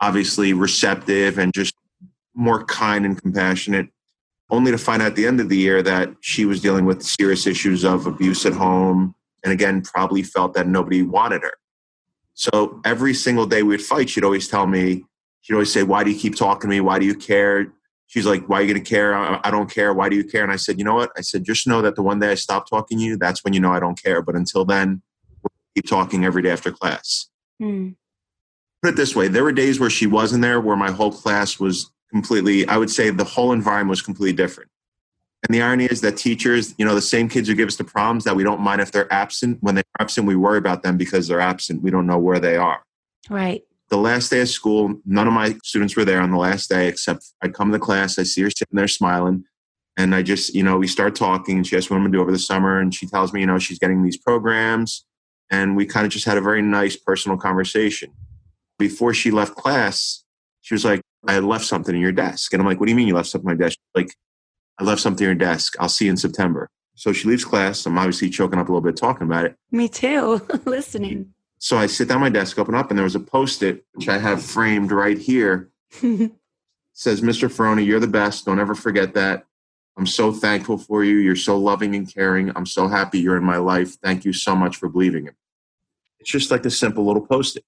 [0.00, 1.74] obviously receptive and just
[2.34, 3.88] more kind and compassionate,
[4.50, 7.02] only to find out at the end of the year that she was dealing with
[7.02, 9.14] serious issues of abuse at home.
[9.42, 11.54] And again, probably felt that nobody wanted her.
[12.34, 15.04] So every single day we'd fight, she'd always tell me,
[15.40, 16.80] she'd always say, Why do you keep talking to me?
[16.80, 17.72] Why do you care?
[18.06, 19.14] She's like, Why are you going to care?
[19.14, 19.92] I don't care.
[19.92, 20.42] Why do you care?
[20.42, 21.10] And I said, You know what?
[21.16, 23.52] I said, Just know that the one day I stop talking to you, that's when
[23.52, 24.22] you know I don't care.
[24.22, 25.02] But until then,
[25.42, 27.28] we'll keep talking every day after class.
[27.58, 27.90] Hmm.
[28.82, 31.58] Put it this way there were days where she wasn't there, where my whole class
[31.58, 34.70] was completely, I would say the whole environment was completely different.
[35.46, 37.84] And the irony is that teachers, you know, the same kids who give us the
[37.84, 39.58] problems that we don't mind if they're absent.
[39.60, 41.82] When they're absent, we worry about them because they're absent.
[41.82, 42.82] We don't know where they are.
[43.28, 43.62] Right.
[43.88, 46.88] The last day of school, none of my students were there on the last day,
[46.88, 49.44] except I'd come to class, I see her sitting there smiling.
[49.96, 52.20] And I just, you know, we start talking and she asks what I'm gonna do
[52.20, 52.80] over the summer.
[52.80, 55.06] And she tells me, you know, she's getting these programs.
[55.50, 58.12] And we kind of just had a very nice personal conversation.
[58.78, 60.24] Before she left class,
[60.60, 62.52] she was like, I left something in your desk.
[62.52, 63.78] And I'm like, what do you mean you left something in my desk?
[63.94, 64.12] Like,
[64.78, 65.74] I left something in your desk.
[65.80, 66.68] I'll see you in September.
[66.94, 67.86] So she leaves class.
[67.86, 69.54] I'm obviously choking up a little bit talking about it.
[69.70, 71.34] Me too, listening.
[71.66, 74.08] So I sit down my desk, open up, and there was a post it, which
[74.08, 75.68] I have framed right here.
[76.92, 77.50] says, Mr.
[77.50, 78.46] Ferroni, you're the best.
[78.46, 79.46] Don't ever forget that.
[79.96, 81.16] I'm so thankful for you.
[81.16, 82.52] You're so loving and caring.
[82.54, 83.96] I'm so happy you're in my life.
[83.96, 85.34] Thank you so much for believing it.
[86.20, 87.64] It's just like a simple little post it.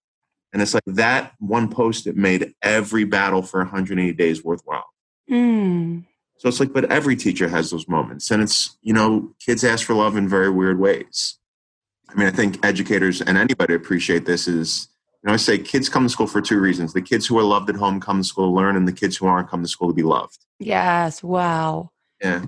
[0.52, 4.86] And it's like that one post it made every battle for 180 days worthwhile.
[5.28, 6.04] Mm.
[6.36, 8.30] So it's like, but every teacher has those moments.
[8.30, 11.37] And it's, you know, kids ask for love in very weird ways.
[12.10, 14.88] I mean, I think educators and anybody appreciate this is,
[15.22, 16.92] you know, I say kids come to school for two reasons.
[16.92, 19.16] The kids who are loved at home come to school to learn, and the kids
[19.16, 20.38] who aren't come to school to be loved.
[20.58, 21.22] Yes.
[21.22, 21.90] Wow.
[22.22, 22.46] Yeah.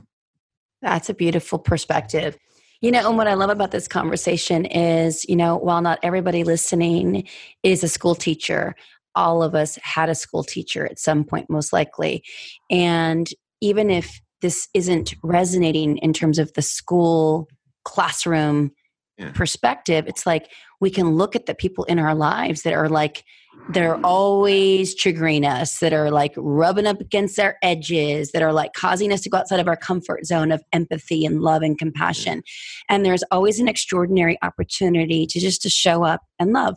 [0.80, 2.38] That's a beautiful perspective.
[2.80, 6.44] You know, and what I love about this conversation is, you know, while not everybody
[6.44, 7.28] listening
[7.62, 8.74] is a school teacher,
[9.14, 12.24] all of us had a school teacher at some point, most likely.
[12.70, 13.28] And
[13.60, 17.48] even if this isn't resonating in terms of the school
[17.84, 18.72] classroom
[19.20, 19.30] yeah.
[19.32, 23.24] perspective it's like we can look at the people in our lives that are like
[23.68, 28.72] they're always triggering us that are like rubbing up against our edges that are like
[28.72, 32.42] causing us to go outside of our comfort zone of empathy and love and compassion
[32.88, 36.76] and there's always an extraordinary opportunity to just to show up and love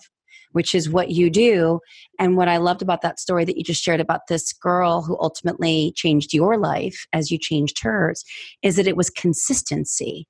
[0.53, 1.79] which is what you do.
[2.17, 5.17] And what I loved about that story that you just shared about this girl who
[5.19, 8.23] ultimately changed your life as you changed hers
[8.62, 10.25] is that it was consistency.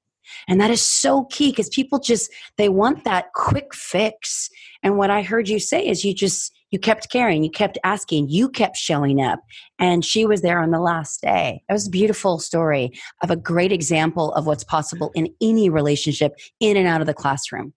[0.48, 4.50] And that is so key because people just they want that quick fix.
[4.82, 8.30] And what I heard you say is you just you kept caring, you kept asking,
[8.30, 9.40] you kept showing up.
[9.78, 11.62] And she was there on the last day.
[11.70, 16.34] It was a beautiful story of a great example of what's possible in any relationship
[16.60, 17.74] in and out of the classroom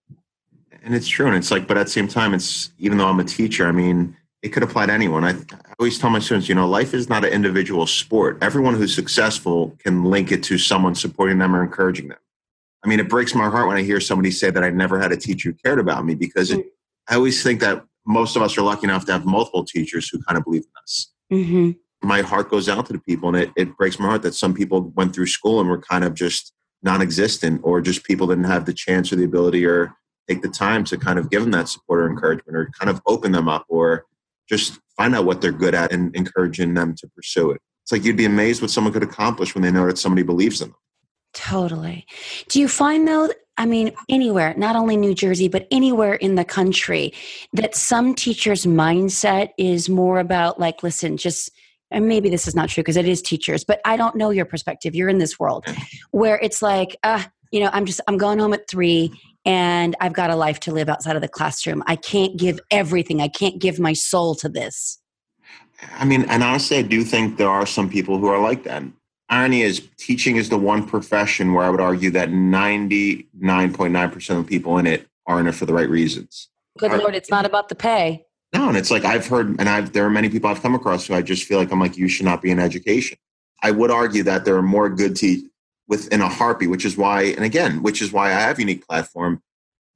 [0.87, 3.19] and it's true and it's like but at the same time it's even though i'm
[3.19, 6.47] a teacher i mean it could apply to anyone I, I, always tell my students
[6.47, 10.57] you know life is not an individual sport everyone who's successful can link it to
[10.57, 12.17] someone supporting them or encouraging them
[12.83, 15.11] i mean it breaks my heart when i hear somebody say that i never had
[15.11, 16.65] a teacher who cared about me because it,
[17.09, 20.21] i always think that most of us are lucky enough to have multiple teachers who
[20.23, 21.71] kind of believe in us mm-hmm.
[22.07, 24.53] my heart goes out to the people and it, it breaks my heart that some
[24.53, 28.65] people went through school and were kind of just non-existent or just people didn't have
[28.65, 29.93] the chance or the ability or
[30.27, 33.01] take the time to kind of give them that support or encouragement or kind of
[33.07, 34.05] open them up or
[34.47, 37.61] just find out what they're good at and encouraging them to pursue it.
[37.83, 40.61] It's like you'd be amazed what someone could accomplish when they know that somebody believes
[40.61, 40.77] in them.
[41.37, 42.07] Totally.
[42.49, 46.43] Do you find though, I mean, anywhere, not only New Jersey, but anywhere in the
[46.43, 47.13] country,
[47.53, 51.51] that some teachers' mindset is more about like, listen, just
[51.91, 54.45] and maybe this is not true because it is teachers, but I don't know your
[54.45, 54.95] perspective.
[54.95, 55.63] You're in this world
[56.09, 59.11] where it's like, uh, you know, I'm just I'm going home at three
[59.45, 61.83] and I've got a life to live outside of the classroom.
[61.85, 63.21] I can't give everything.
[63.21, 64.97] I can't give my soul to this.
[65.93, 68.81] I mean, and honestly, I do think there are some people who are like that.
[69.29, 74.77] Irony is teaching is the one profession where I would argue that 99.9% of people
[74.77, 76.49] in it are in it for the right reasons.
[76.77, 78.25] Good Lord, it's not about the pay.
[78.53, 81.07] No, and it's like I've heard, and I've there are many people I've come across
[81.07, 83.17] who I just feel like I'm like, you should not be in education.
[83.61, 85.49] I would argue that there are more good teachers
[85.87, 89.41] within a heartbeat, which is why, and again, which is why I have unique platform.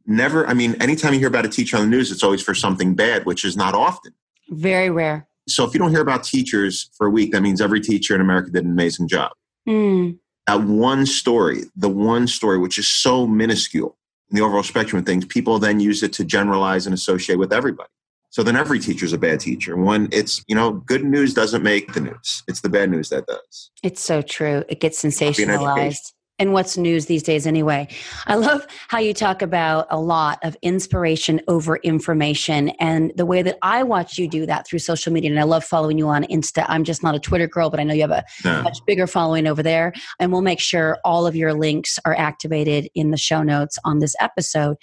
[0.05, 2.55] Never, I mean, anytime you hear about a teacher on the news, it's always for
[2.55, 4.13] something bad, which is not often.
[4.49, 5.27] Very rare.
[5.47, 8.21] So if you don't hear about teachers for a week, that means every teacher in
[8.21, 9.31] America did an amazing job.
[9.67, 10.17] Mm.
[10.47, 13.97] That one story, the one story, which is so minuscule
[14.29, 17.53] in the overall spectrum of things, people then use it to generalize and associate with
[17.53, 17.89] everybody.
[18.29, 19.75] So then every teacher is a bad teacher.
[19.75, 22.43] When it's, you know, good news doesn't make the news.
[22.47, 23.71] It's the bad news that does.
[23.83, 24.63] It's so true.
[24.69, 27.87] It gets sensationalized and what's news these days anyway.
[28.25, 33.43] I love how you talk about a lot of inspiration over information and the way
[33.43, 35.29] that I watch you do that through social media.
[35.29, 36.65] And I love following you on Insta.
[36.67, 38.63] I'm just not a Twitter girl, but I know you have a no.
[38.63, 39.93] much bigger following over there.
[40.19, 43.99] And we'll make sure all of your links are activated in the show notes on
[43.99, 44.77] this episode.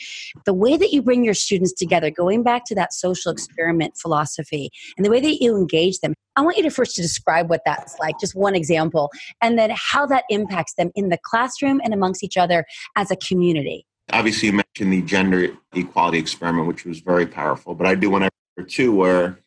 [0.44, 4.70] The way that you bring your students together, going back to that social experiment philosophy
[4.96, 7.62] and the way that you engage them, I want you to first to describe what
[7.64, 9.11] that's like, just one example,
[9.42, 13.16] and then how that impacts them in the classroom and amongst each other as a
[13.16, 13.85] community.
[14.12, 18.31] Obviously, you mentioned the gender equality experiment, which was very powerful, but I do want
[18.57, 19.40] to too where,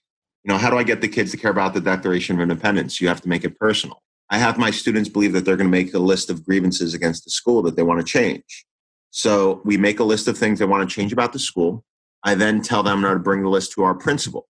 [0.44, 3.00] you know, how do I get the kids to care about the Declaration of Independence?
[3.00, 4.02] You have to make it personal.
[4.30, 7.24] I have my students believe that they're going to make a list of grievances against
[7.24, 8.66] the school that they want to change.
[9.12, 11.86] So we make a list of things they want to change about the school.
[12.24, 14.50] I then tell them to bring the list to our principal.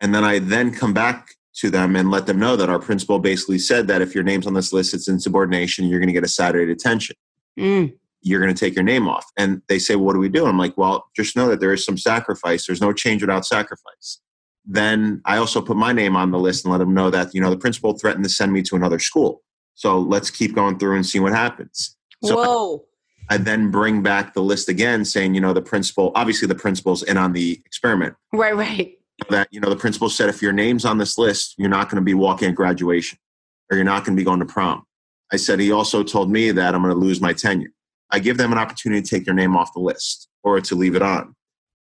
[0.00, 3.18] And then I then come back to them and let them know that our principal
[3.18, 6.24] basically said that if your name's on this list, it's insubordination, you're going to get
[6.24, 7.16] a Saturday detention.
[7.58, 7.94] Mm.
[8.22, 9.26] You're going to take your name off.
[9.36, 10.46] And they say, well, what do we do?
[10.46, 12.66] I'm like, well, just know that there is some sacrifice.
[12.66, 14.20] There's no change without sacrifice.
[14.64, 17.40] Then I also put my name on the list and let them know that, you
[17.40, 19.42] know, the principal threatened to send me to another school.
[19.74, 21.96] So let's keep going through and see what happens.
[22.24, 22.84] So Whoa.
[23.30, 26.54] I, I then bring back the list again saying, you know, the principal, obviously the
[26.54, 28.16] principal's in on the experiment.
[28.32, 28.96] Right, right
[29.28, 32.00] that you know the principal said if your name's on this list you're not going
[32.00, 33.18] to be walking at graduation
[33.70, 34.84] or you're not going to be going to prom.
[35.32, 37.70] I said he also told me that i'm going to lose my tenure.
[38.10, 40.96] I give them an opportunity to take their name off the list or to leave
[40.96, 41.36] it on.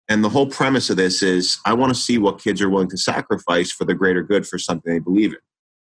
[0.08, 2.90] And the whole premise of this is i want to see what kids are willing
[2.90, 5.34] to sacrifice for the greater good for something they believe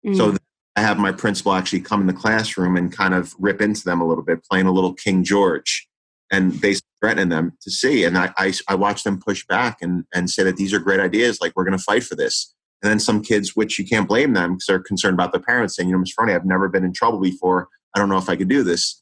[0.04, 0.12] in.
[0.12, 0.18] Mm.
[0.18, 0.38] so
[0.76, 4.02] i have my principal actually come in the classroom and kind of rip into them
[4.02, 5.88] a little bit playing a little king george
[6.32, 8.04] and basically threatening them to see.
[8.04, 11.00] And I, I, I watch them push back and, and say that these are great
[11.00, 11.40] ideas.
[11.42, 12.54] Like, we're going to fight for this.
[12.82, 15.76] And then some kids, which you can't blame them because they're concerned about their parents
[15.76, 16.14] saying, you know, Ms.
[16.18, 17.70] Ferroni, I've never been in trouble before.
[17.96, 19.02] I don't know if I could do this.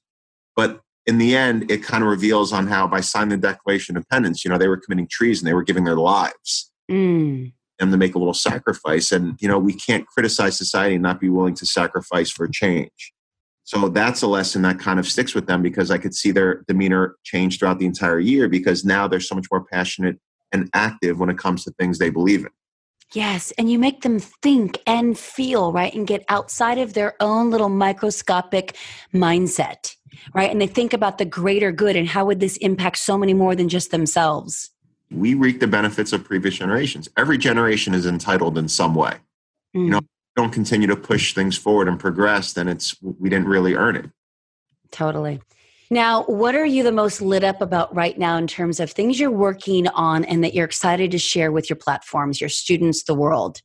[0.55, 4.01] But in the end, it kind of reveals on how by signing the Declaration of
[4.01, 6.71] Independence, you know, they were committing treason, they were giving their lives.
[6.89, 7.53] Mm.
[7.79, 9.11] And to make a little sacrifice.
[9.11, 13.13] And, you know, we can't criticize society and not be willing to sacrifice for change.
[13.65, 16.63] So that's a lesson that kind of sticks with them because I could see their
[16.67, 20.19] demeanor change throughout the entire year because now they're so much more passionate
[20.51, 22.51] and active when it comes to things they believe in.
[23.13, 25.93] Yes, and you make them think and feel, right?
[25.93, 28.75] And get outside of their own little microscopic
[29.13, 29.95] mindset,
[30.33, 30.49] right?
[30.49, 33.55] And they think about the greater good and how would this impact so many more
[33.55, 34.71] than just themselves.
[35.11, 37.07] We reap the benefits of previous generations.
[37.15, 39.17] Every generation is entitled in some way.
[39.75, 39.85] Mm.
[39.85, 40.01] You know,
[40.35, 44.09] don't continue to push things forward and progress, then it's we didn't really earn it.
[44.91, 45.41] Totally.
[45.89, 49.19] Now, what are you the most lit up about right now in terms of things
[49.19, 53.13] you're working on and that you're excited to share with your platforms, your students, the
[53.13, 53.61] world?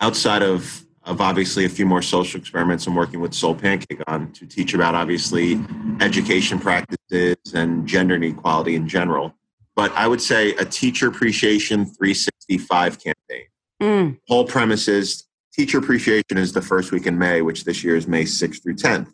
[0.00, 4.46] Outside of of obviously a few more social experiments I'm working with SoulPancake on to
[4.46, 5.60] teach about obviously
[6.00, 9.34] education practices and gender inequality in general.
[9.76, 13.46] But I would say a teacher appreciation 365 campaign.
[13.82, 14.18] Mm.
[14.28, 18.08] Whole premise is Teacher Appreciation is the first week in May, which this year is
[18.08, 19.12] May 6th through 10th,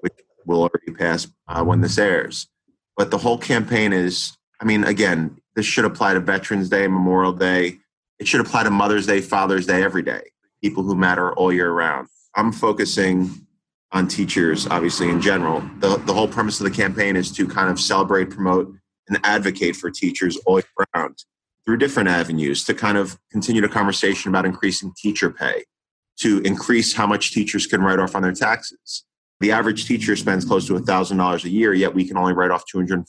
[0.00, 2.48] which will already pass uh, when this airs.
[2.96, 7.32] But the whole campaign is, I mean, again, this should apply to Veterans Day, Memorial
[7.32, 7.78] Day.
[8.18, 10.22] It should apply to Mother's Day, Father's Day, every day.
[10.60, 12.08] People who matter all year round.
[12.34, 13.46] I'm focusing
[13.92, 15.60] on teachers, obviously, in general.
[15.78, 18.74] The, the whole premise of the campaign is to kind of celebrate, promote,
[19.06, 21.24] and advocate for teachers all year round
[21.64, 25.62] through different avenues to kind of continue the conversation about increasing teacher pay,
[26.18, 29.04] to increase how much teachers can write off on their taxes.
[29.40, 32.64] The average teacher spends close to $1,000 a year, yet we can only write off
[32.74, 33.04] $250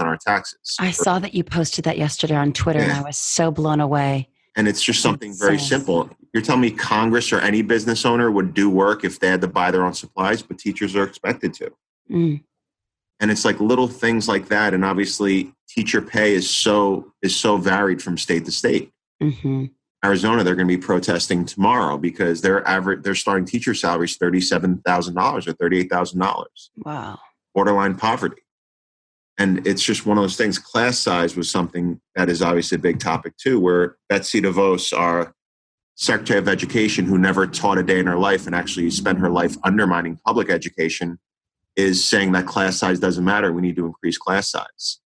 [0.00, 0.76] on our taxes.
[0.78, 2.84] I saw that you posted that yesterday on Twitter, yeah.
[2.84, 4.28] and I was so blown away.
[4.54, 6.08] And it's just something very simple.
[6.32, 9.48] You're telling me Congress or any business owner would do work if they had to
[9.48, 11.72] buy their own supplies, but teachers are expected to.
[12.10, 12.44] Mm.
[13.18, 14.74] And it's like little things like that.
[14.74, 18.92] And obviously, teacher pay is so is so varied from state to state.
[19.22, 19.66] Mm-hmm
[20.04, 24.16] Arizona, they're going to be protesting tomorrow because their average, their starting teacher salary is
[24.16, 26.70] thirty-seven thousand dollars or thirty-eight thousand dollars.
[26.76, 27.20] Wow,
[27.54, 28.42] borderline poverty.
[29.38, 30.58] And it's just one of those things.
[30.58, 35.34] Class size was something that is obviously a big topic too, where Betsy DeVos, our
[35.94, 39.30] Secretary of Education, who never taught a day in her life and actually spent her
[39.30, 41.18] life undermining public education,
[41.76, 43.52] is saying that class size doesn't matter.
[43.52, 44.98] We need to increase class size.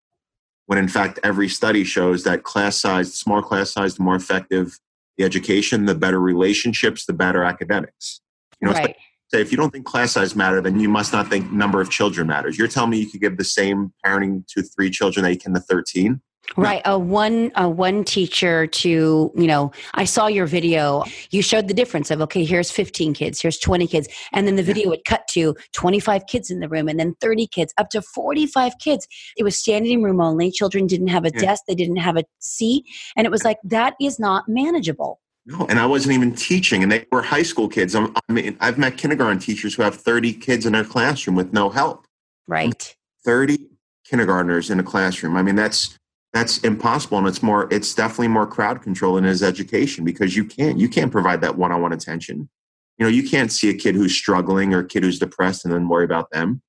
[0.66, 4.16] When in fact, every study shows that class size, the smaller class size, the more
[4.16, 4.78] effective
[5.16, 8.20] the education, the better relationships, the better academics.
[8.60, 8.96] You know, right
[9.34, 11.90] say if you don't think class size matter, then you must not think number of
[11.90, 12.58] children matters.
[12.58, 15.54] You're telling me you could give the same parenting to three children that you can
[15.54, 16.20] to 13?
[16.56, 16.82] Right.
[16.84, 21.04] A one a one teacher to, you know, I saw your video.
[21.30, 24.08] You showed the difference of okay, here's 15 kids, here's 20 kids.
[24.32, 27.46] And then the video would cut to 25 kids in the room and then 30
[27.48, 29.08] kids, up to 45 kids.
[29.36, 30.50] It was standing room only.
[30.50, 31.40] Children didn't have a yeah.
[31.40, 32.84] desk, they didn't have a seat.
[33.16, 35.20] And it was like that is not manageable.
[35.46, 37.94] No, and I wasn't even teaching, and they were high school kids.
[37.94, 41.52] I'm, I mean, I've met kindergarten teachers who have 30 kids in their classroom with
[41.52, 42.06] no help.
[42.46, 42.96] Right.
[43.26, 43.58] 30
[44.06, 45.36] kindergartners in a classroom.
[45.36, 45.98] I mean, that's
[46.34, 47.68] that's impossible, and it's more.
[47.72, 51.56] It's definitely more crowd control in his education because you can't you can't provide that
[51.56, 52.50] one-on-one attention.
[52.98, 55.72] You know, you can't see a kid who's struggling or a kid who's depressed and
[55.72, 56.60] then worry about them.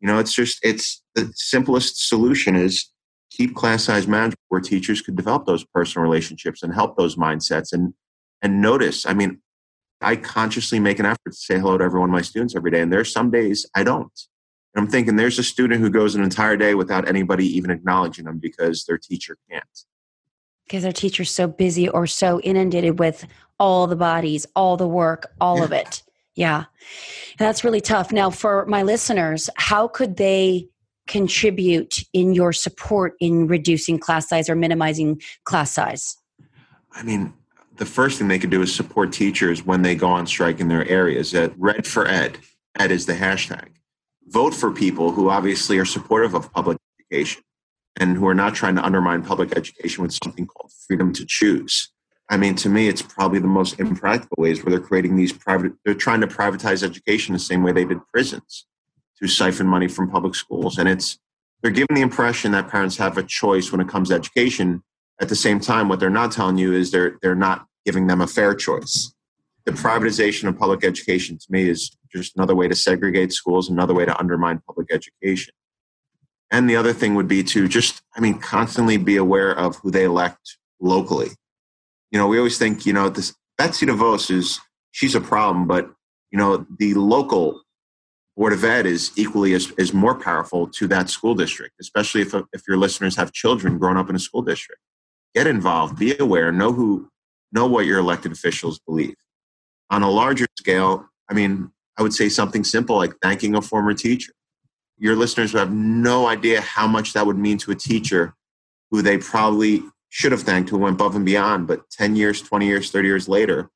[0.00, 2.90] You know, it's just it's the simplest solution is
[3.30, 7.72] keep class size management where teachers could develop those personal relationships and help those mindsets
[7.72, 7.92] and
[8.40, 9.04] and notice.
[9.04, 9.42] I mean,
[10.00, 12.70] I consciously make an effort to say hello to every one of my students every
[12.70, 14.10] day, and there are some days I don't.
[14.74, 18.24] And I'm thinking there's a student who goes an entire day without anybody even acknowledging
[18.24, 19.64] them because their teacher can't.
[20.66, 23.26] Because their teacher's so busy or so inundated with
[23.58, 25.64] all the bodies, all the work, all yeah.
[25.64, 26.02] of it.
[26.34, 26.64] Yeah.
[27.38, 28.12] That's really tough.
[28.12, 30.68] Now, for my listeners, how could they
[31.06, 36.16] contribute in your support in reducing class size or minimizing class size?
[36.92, 37.34] I mean,
[37.76, 40.68] the first thing they could do is support teachers when they go on strike in
[40.68, 41.34] their areas.
[41.34, 42.38] At Red for Ed,
[42.78, 43.68] Ed is the hashtag.
[44.28, 47.42] Vote for people who obviously are supportive of public education
[48.00, 51.90] and who are not trying to undermine public education with something called freedom to choose.
[52.30, 55.72] I mean, to me, it's probably the most impractical ways where they're creating these private,
[55.84, 58.66] they're trying to privatize education the same way they did prisons
[59.20, 60.78] to siphon money from public schools.
[60.78, 61.18] And it's,
[61.60, 64.82] they're giving the impression that parents have a choice when it comes to education
[65.22, 68.20] at the same time, what they're not telling you is they're they're not giving them
[68.20, 69.14] a fair choice.
[69.64, 73.94] The privatization of public education to me is just another way to segregate schools, another
[73.94, 75.54] way to undermine public education.
[76.50, 79.90] And the other thing would be to just, I mean, constantly be aware of who
[79.90, 81.30] they elect locally.
[82.10, 84.60] You know, we always think, you know, this Betsy DeVos is
[84.90, 85.90] she's a problem, but
[86.30, 87.62] you know, the local
[88.36, 92.34] board of ed is equally as, is more powerful to that school district, especially if
[92.52, 94.80] if your listeners have children growing up in a school district
[95.34, 97.08] get involved, be aware, know who,
[97.52, 99.14] know what your elected officials believe.
[99.90, 103.94] On a larger scale, I mean, I would say something simple like thanking a former
[103.94, 104.32] teacher.
[104.98, 108.34] Your listeners would have no idea how much that would mean to a teacher
[108.90, 112.66] who they probably should have thanked, who went above and beyond, but 10 years, 20
[112.66, 113.70] years, 30 years later,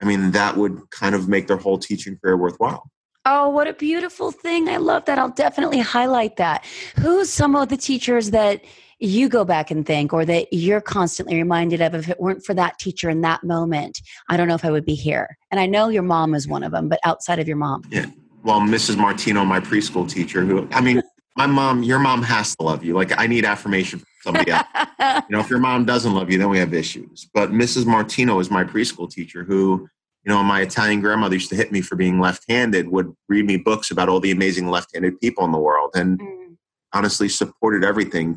[0.00, 2.90] I mean, that would kind of make their whole teaching career worthwhile.
[3.24, 4.68] Oh, what a beautiful thing.
[4.68, 5.18] I love that.
[5.18, 6.64] I'll definitely highlight that.
[6.98, 8.62] Who's some of the teachers that
[8.98, 12.54] you go back and think or that you're constantly reminded of if it weren't for
[12.54, 15.38] that teacher in that moment i don't know if i would be here.
[15.50, 17.84] And i know your mom is one of them but outside of your mom.
[17.90, 18.06] Yeah.
[18.42, 21.02] Well mrs martino my preschool teacher who i mean
[21.36, 22.94] my mom your mom has to love you.
[22.94, 24.66] Like i need affirmation from somebody else.
[25.28, 27.28] You know if your mom doesn't love you then we have issues.
[27.32, 29.88] But mrs martino is my preschool teacher who
[30.24, 33.56] you know my italian grandmother used to hit me for being left-handed would read me
[33.56, 36.56] books about all the amazing left-handed people in the world and mm.
[36.92, 38.36] honestly supported everything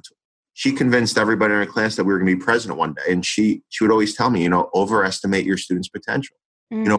[0.53, 3.11] she convinced everybody in her class that we were going to be president one day.
[3.11, 6.35] And she she would always tell me, you know, overestimate your students' potential.
[6.73, 6.83] Mm.
[6.83, 6.97] You, know,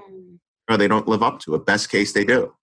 [0.70, 0.78] mm.
[0.78, 1.66] they don't live up to it.
[1.66, 2.54] Best case, they do.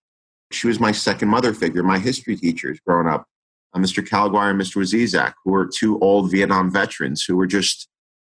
[0.52, 1.84] She was my second mother figure.
[1.84, 3.26] My history teachers growing up,
[3.74, 4.06] uh, Mr.
[4.06, 4.78] Caliguire and Mr.
[4.78, 7.88] Wazizak, who were two old Vietnam veterans who were just,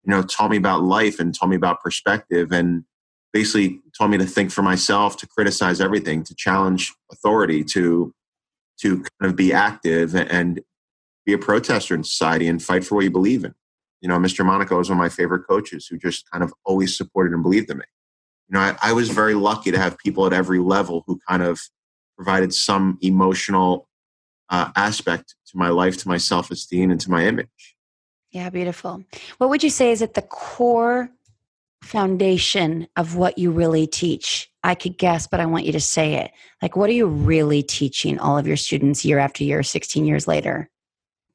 [0.06, 2.86] you know, taught me about life and taught me about perspective and
[3.34, 8.14] basically taught me to think for myself, to criticize everything, to challenge authority, to
[8.78, 10.62] to kind of be active and
[11.26, 13.53] be a protester in society and fight for what you believe in.
[14.01, 14.45] You know, Mr.
[14.45, 17.69] Monaco is one of my favorite coaches who just kind of always supported and believed
[17.71, 17.86] in me.
[18.49, 21.41] You know, I, I was very lucky to have people at every level who kind
[21.41, 21.59] of
[22.15, 23.88] provided some emotional
[24.49, 27.76] uh, aspect to my life, to my self esteem, and to my image.
[28.32, 29.03] Yeah, beautiful.
[29.38, 31.09] What would you say is at the core
[31.82, 34.49] foundation of what you really teach?
[34.63, 36.32] I could guess, but I want you to say it.
[36.61, 40.28] Like, what are you really teaching all of your students year after year, 16 years
[40.28, 40.69] later?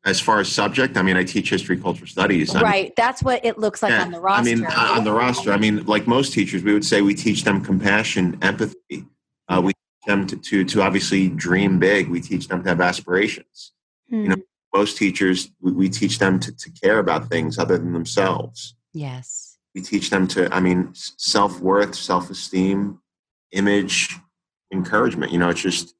[0.04, 2.54] As far as subject, I mean, I teach history, culture studies.
[2.54, 2.84] I right.
[2.84, 4.50] Mean, That's what it looks like yeah, on the roster.
[4.50, 7.44] I mean, on the roster, I mean, like most teachers, we would say we teach
[7.44, 9.04] them compassion, empathy.
[9.48, 12.08] Uh, we teach them to, to, to obviously dream big.
[12.08, 13.72] We teach them to have aspirations.
[14.08, 14.22] Hmm.
[14.22, 14.36] You know,
[14.74, 18.74] most teachers, we, we teach them to, to care about things other than themselves.
[18.94, 19.58] Yes.
[19.74, 23.00] We teach them to, I mean, self worth, self esteem,
[23.52, 24.16] image,
[24.72, 25.30] encouragement.
[25.30, 25.94] You know, it's just,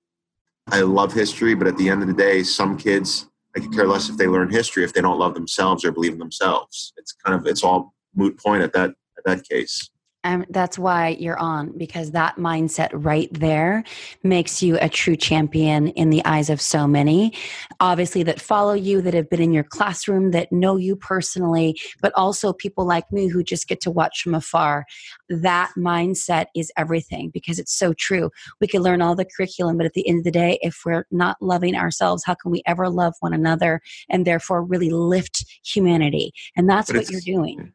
[0.68, 3.26] I love history, but at the end of the day, some kids,
[3.56, 6.12] I could care less if they learn history if they don't love themselves or believe
[6.12, 6.92] in themselves.
[6.96, 9.90] It's kind of it's all moot point at that at that case.
[10.22, 13.84] And that's why you're on because that mindset right there
[14.22, 17.32] makes you a true champion in the eyes of so many.
[17.80, 22.12] Obviously, that follow you, that have been in your classroom, that know you personally, but
[22.16, 24.84] also people like me who just get to watch from afar.
[25.30, 28.30] That mindset is everything because it's so true.
[28.60, 31.06] We can learn all the curriculum, but at the end of the day, if we're
[31.10, 36.32] not loving ourselves, how can we ever love one another and therefore really lift humanity?
[36.56, 37.72] And that's but what you're doing.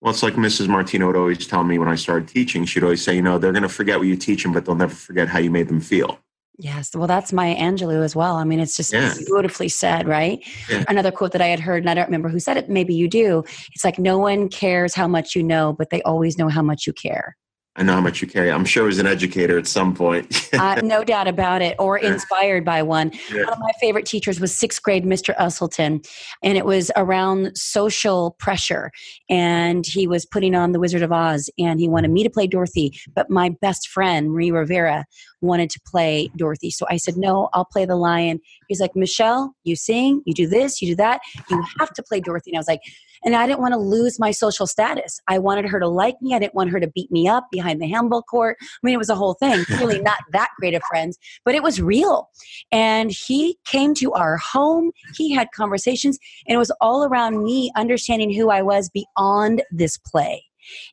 [0.00, 0.68] Well, it's like Mrs.
[0.68, 2.64] Martino would always tell me when I started teaching.
[2.64, 4.76] She'd always say, you know, they're going to forget what you teach them, but they'll
[4.76, 6.18] never forget how you made them feel.
[6.60, 6.94] Yes.
[6.94, 8.36] Well, that's Maya Angelou as well.
[8.36, 9.14] I mean, it's just yeah.
[9.26, 10.40] beautifully said, right?
[10.68, 10.84] Yeah.
[10.88, 13.08] Another quote that I had heard, and I don't remember who said it, maybe you
[13.08, 13.44] do.
[13.74, 16.86] It's like, no one cares how much you know, but they always know how much
[16.86, 17.36] you care.
[17.78, 18.50] I know how much you carry.
[18.50, 20.52] I'm sure as an educator at some point.
[20.52, 23.12] uh, no doubt about it, or inspired by one.
[23.32, 23.44] Yeah.
[23.44, 25.32] One of my favorite teachers was sixth grade Mr.
[25.36, 26.04] Usselton,
[26.42, 28.90] and it was around social pressure.
[29.30, 32.48] And he was putting on The Wizard of Oz, and he wanted me to play
[32.48, 35.04] Dorothy, but my best friend, Marie Rivera,
[35.40, 36.72] wanted to play Dorothy.
[36.72, 38.40] So I said, No, I'll play the lion.
[38.66, 41.20] He's like, Michelle, you sing, you do this, you do that.
[41.48, 42.50] You have to play Dorothy.
[42.50, 42.80] And I was like,
[43.24, 45.20] and I didn't want to lose my social status.
[45.28, 46.34] I wanted her to like me.
[46.34, 48.56] I didn't want her to beat me up behind the handball court.
[48.60, 49.64] I mean, it was a whole thing.
[49.78, 52.30] Really not that great of friends, but it was real.
[52.72, 54.90] And he came to our home.
[55.16, 59.96] He had conversations, and it was all around me understanding who I was beyond this
[59.96, 60.42] play.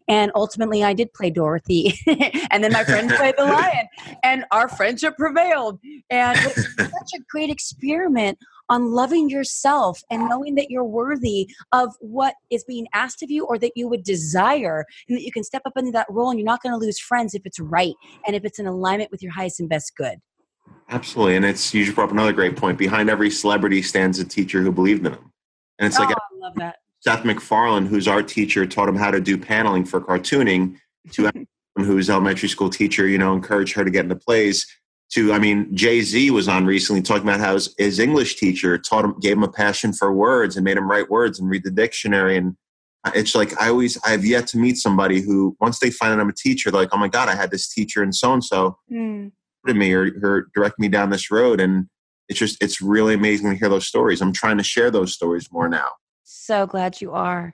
[0.07, 1.93] And ultimately, I did play Dorothy.
[2.51, 3.88] and then my friend played the lion.
[4.23, 5.80] And our friendship prevailed.
[6.09, 8.38] And it was such a great experiment
[8.70, 13.45] on loving yourself and knowing that you're worthy of what is being asked of you
[13.45, 16.39] or that you would desire and that you can step up into that role and
[16.39, 17.93] you're not going to lose friends if it's right
[18.26, 20.18] and if it's in alignment with your highest and best good.
[20.89, 21.36] Absolutely.
[21.36, 22.78] And it's you brought up another great point.
[22.78, 25.32] Behind every celebrity stands a teacher who believed in them.
[25.80, 26.78] And it's oh, like I love that.
[27.01, 30.78] Seth MacFarlane, who's our teacher, taught him how to do paneling for cartooning.
[31.11, 31.32] To
[31.76, 34.66] who's elementary school teacher, you know, encouraged her to get into plays.
[35.12, 38.78] To I mean, Jay Z was on recently talking about how his, his, English teacher
[38.78, 41.64] taught him, gave him a passion for words and made him write words and read
[41.64, 42.38] the dictionary.
[42.38, 42.56] And
[43.14, 46.30] it's like I always I've yet to meet somebody who once they find out I'm
[46.30, 48.45] a teacher, they're like, oh my god, I had this teacher and so and mm.
[48.45, 48.78] so
[49.68, 51.60] to me or, or direct me down this road.
[51.62, 51.88] And
[52.28, 54.22] it's just it's really amazing to hear those stories.
[54.22, 55.89] I'm trying to share those stories more now.
[56.28, 57.53] So glad you are.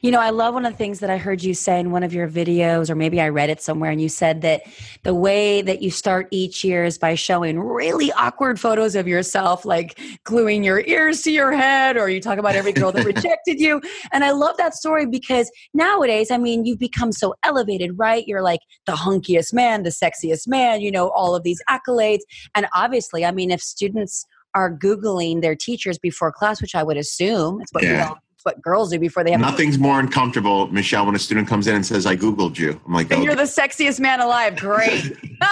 [0.00, 2.04] You know, I love one of the things that I heard you say in one
[2.04, 4.62] of your videos, or maybe I read it somewhere, and you said that
[5.02, 9.64] the way that you start each year is by showing really awkward photos of yourself,
[9.64, 13.58] like gluing your ears to your head, or you talk about every girl that rejected
[13.58, 13.80] you.
[14.12, 18.24] And I love that story because nowadays, I mean, you've become so elevated, right?
[18.28, 22.20] You're like the hunkiest man, the sexiest man, you know, all of these accolades.
[22.54, 26.96] And obviously, I mean, if students are googling their teachers before class, which I would
[26.96, 28.12] assume it's what yeah.
[28.34, 29.40] it's what girls do before they have.
[29.40, 32.92] Nothing's more uncomfortable, Michelle, when a student comes in and says, "I googled you." I'm
[32.92, 35.16] like, and "You're the sexiest man alive." Great.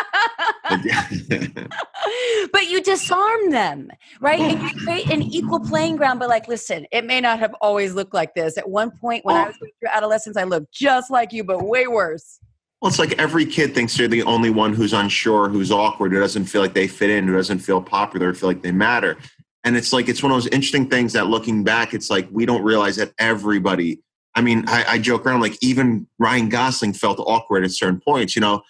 [2.53, 3.91] but you disarm them,
[4.21, 4.41] right?
[4.41, 4.85] And you oh.
[4.85, 6.21] create an equal playing ground.
[6.21, 8.57] But like, listen, it may not have always looked like this.
[8.57, 9.47] At one point, when I oh.
[9.47, 12.41] was going through adolescence, I looked just like you, but way worse.
[12.81, 16.21] Well, it's like every kid thinks they're the only one who's unsure, who's awkward, who
[16.21, 19.19] doesn't feel like they fit in, who doesn't feel popular, feel like they matter.
[19.65, 22.47] And it's like it's one of those interesting things that looking back, it's like we
[22.47, 24.01] don't realize that everybody.
[24.35, 28.35] I mean, I, I joke around like even Ryan Gosling felt awkward at certain points.
[28.35, 28.63] You know,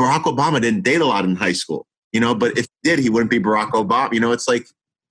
[0.00, 1.86] Barack Obama didn't date a lot in high school.
[2.12, 4.14] You know, but if he did, he wouldn't be Barack Obama.
[4.14, 4.66] You know, it's like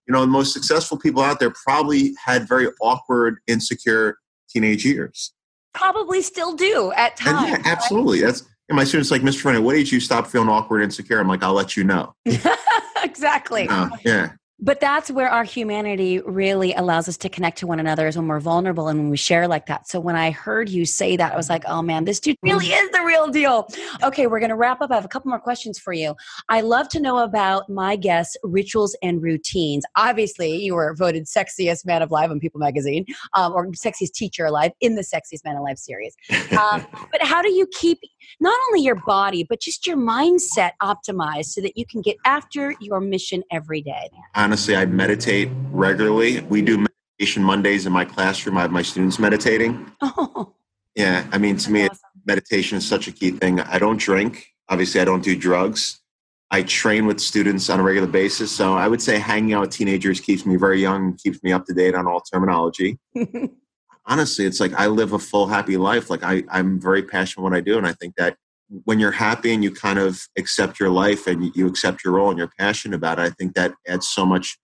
[0.07, 4.17] you know the most successful people out there probably had very awkward, insecure
[4.49, 5.33] teenage years
[5.77, 7.51] probably still do at times.
[7.53, 8.21] And yeah, absolutely.
[8.21, 8.33] Right?
[8.33, 9.43] That's my students like, Mr.
[9.43, 11.19] Ferroni, what age you stop feeling awkward, and insecure?
[11.19, 12.13] I'm like, I'll let you know.
[13.03, 13.67] exactly.
[13.69, 18.07] Uh, yeah but that's where our humanity really allows us to connect to one another
[18.07, 19.87] is when we're vulnerable and when we share like that.
[19.87, 22.67] So when I heard you say that, I was like, oh man, this dude really
[22.67, 23.67] is the real deal.
[24.01, 24.91] Okay, we're going to wrap up.
[24.91, 26.15] I have a couple more questions for you.
[26.49, 29.83] I love to know about my guests' rituals and routines.
[29.95, 33.05] Obviously, you were voted sexiest man of alive on People magazine
[33.35, 36.15] um, or sexiest teacher alive in the Sexiest Man Alive series.
[36.59, 37.99] Um, but how do you keep
[38.39, 42.73] not only your body, but just your mindset optimized so that you can get after
[42.81, 44.09] your mission every day?
[44.47, 46.39] Honestly, I meditate regularly.
[46.39, 46.85] We do
[47.19, 48.57] meditation Mondays in my classroom.
[48.57, 49.91] I have my students meditating.
[50.01, 50.53] Oh,
[50.95, 51.97] Yeah, I mean, to me, awesome.
[52.25, 53.59] meditation is such a key thing.
[53.59, 54.47] I don't drink.
[54.69, 55.99] Obviously, I don't do drugs.
[56.49, 58.49] I train with students on a regular basis.
[58.49, 61.65] So I would say hanging out with teenagers keeps me very young, keeps me up
[61.65, 62.99] to date on all terminology.
[64.05, 66.09] Honestly, it's like I live a full, happy life.
[66.09, 67.77] Like I, I'm very passionate what I do.
[67.77, 68.37] And I think that
[68.83, 72.29] when you're happy and you kind of accept your life and you- accept your role
[72.29, 74.57] and you're passionate about it, I think that adds so much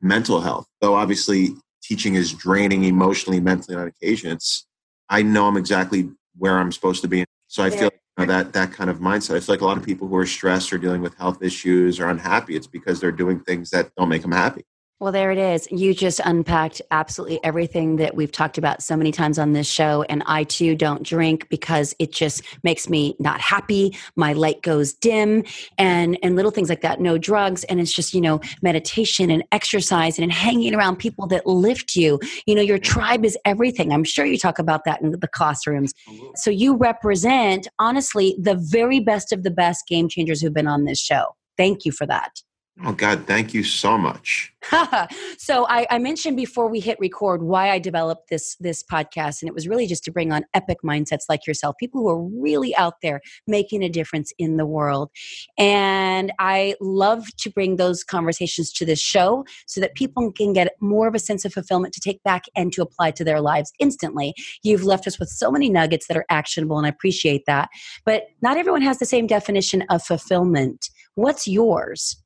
[0.00, 0.66] mental health.
[0.80, 1.50] Though obviously
[1.82, 4.66] teaching is draining emotionally, mentally on occasion, it's
[5.08, 7.24] I know I'm exactly where I'm supposed to be.
[7.48, 9.36] So I feel you know, that that kind of mindset.
[9.36, 11.98] I feel like a lot of people who are stressed or dealing with health issues
[11.98, 14.64] or unhappy, it's because they're doing things that don't make them happy.
[15.00, 15.66] Well, there it is.
[15.70, 20.02] You just unpacked absolutely everything that we've talked about so many times on this show.
[20.10, 23.96] And I too don't drink because it just makes me not happy.
[24.14, 25.44] My light goes dim
[25.78, 27.00] and, and little things like that.
[27.00, 27.64] No drugs.
[27.64, 32.20] And it's just, you know, meditation and exercise and hanging around people that lift you.
[32.44, 33.94] You know, your tribe is everything.
[33.94, 35.94] I'm sure you talk about that in the classrooms.
[36.36, 40.84] So you represent, honestly, the very best of the best game changers who've been on
[40.84, 41.36] this show.
[41.56, 42.42] Thank you for that.
[42.82, 44.54] Oh God, thank you so much.
[45.38, 49.48] so I, I mentioned before we hit record why I developed this this podcast, and
[49.48, 52.74] it was really just to bring on epic mindsets like yourself, people who are really
[52.76, 55.10] out there making a difference in the world.
[55.58, 60.72] And I love to bring those conversations to this show so that people can get
[60.80, 63.72] more of a sense of fulfillment to take back and to apply to their lives
[63.78, 64.32] instantly.
[64.62, 67.68] You've left us with so many nuggets that are actionable, and I appreciate that.
[68.06, 70.88] But not everyone has the same definition of fulfillment.
[71.14, 72.16] What's yours?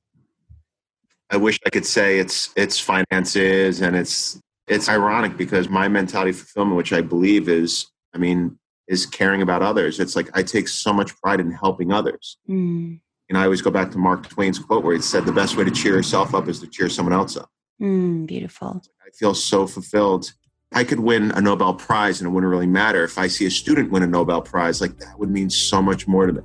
[1.31, 6.31] I wish I could say it's it's finances and it's it's ironic because my mentality
[6.31, 8.59] of fulfillment, which I believe is, I mean,
[8.89, 10.01] is caring about others.
[10.01, 12.39] It's like I take so much pride in helping others.
[12.49, 15.57] Mm, And I always go back to Mark Twain's quote where he said, "The best
[15.57, 17.51] way to cheer yourself up is to cheer someone else up."
[17.81, 18.83] mm, beautiful.
[19.07, 20.33] I feel so fulfilled.
[20.73, 23.05] I could win a Nobel Prize and it wouldn't really matter.
[23.05, 26.07] If I see a student win a Nobel Prize, like that would mean so much
[26.09, 26.41] more to me.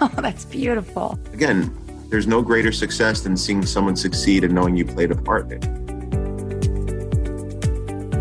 [0.00, 1.18] Oh, that's beautiful.
[1.32, 1.74] Again,
[2.10, 5.62] there's no greater success than seeing someone succeed and knowing you played a part in
[5.62, 5.84] it.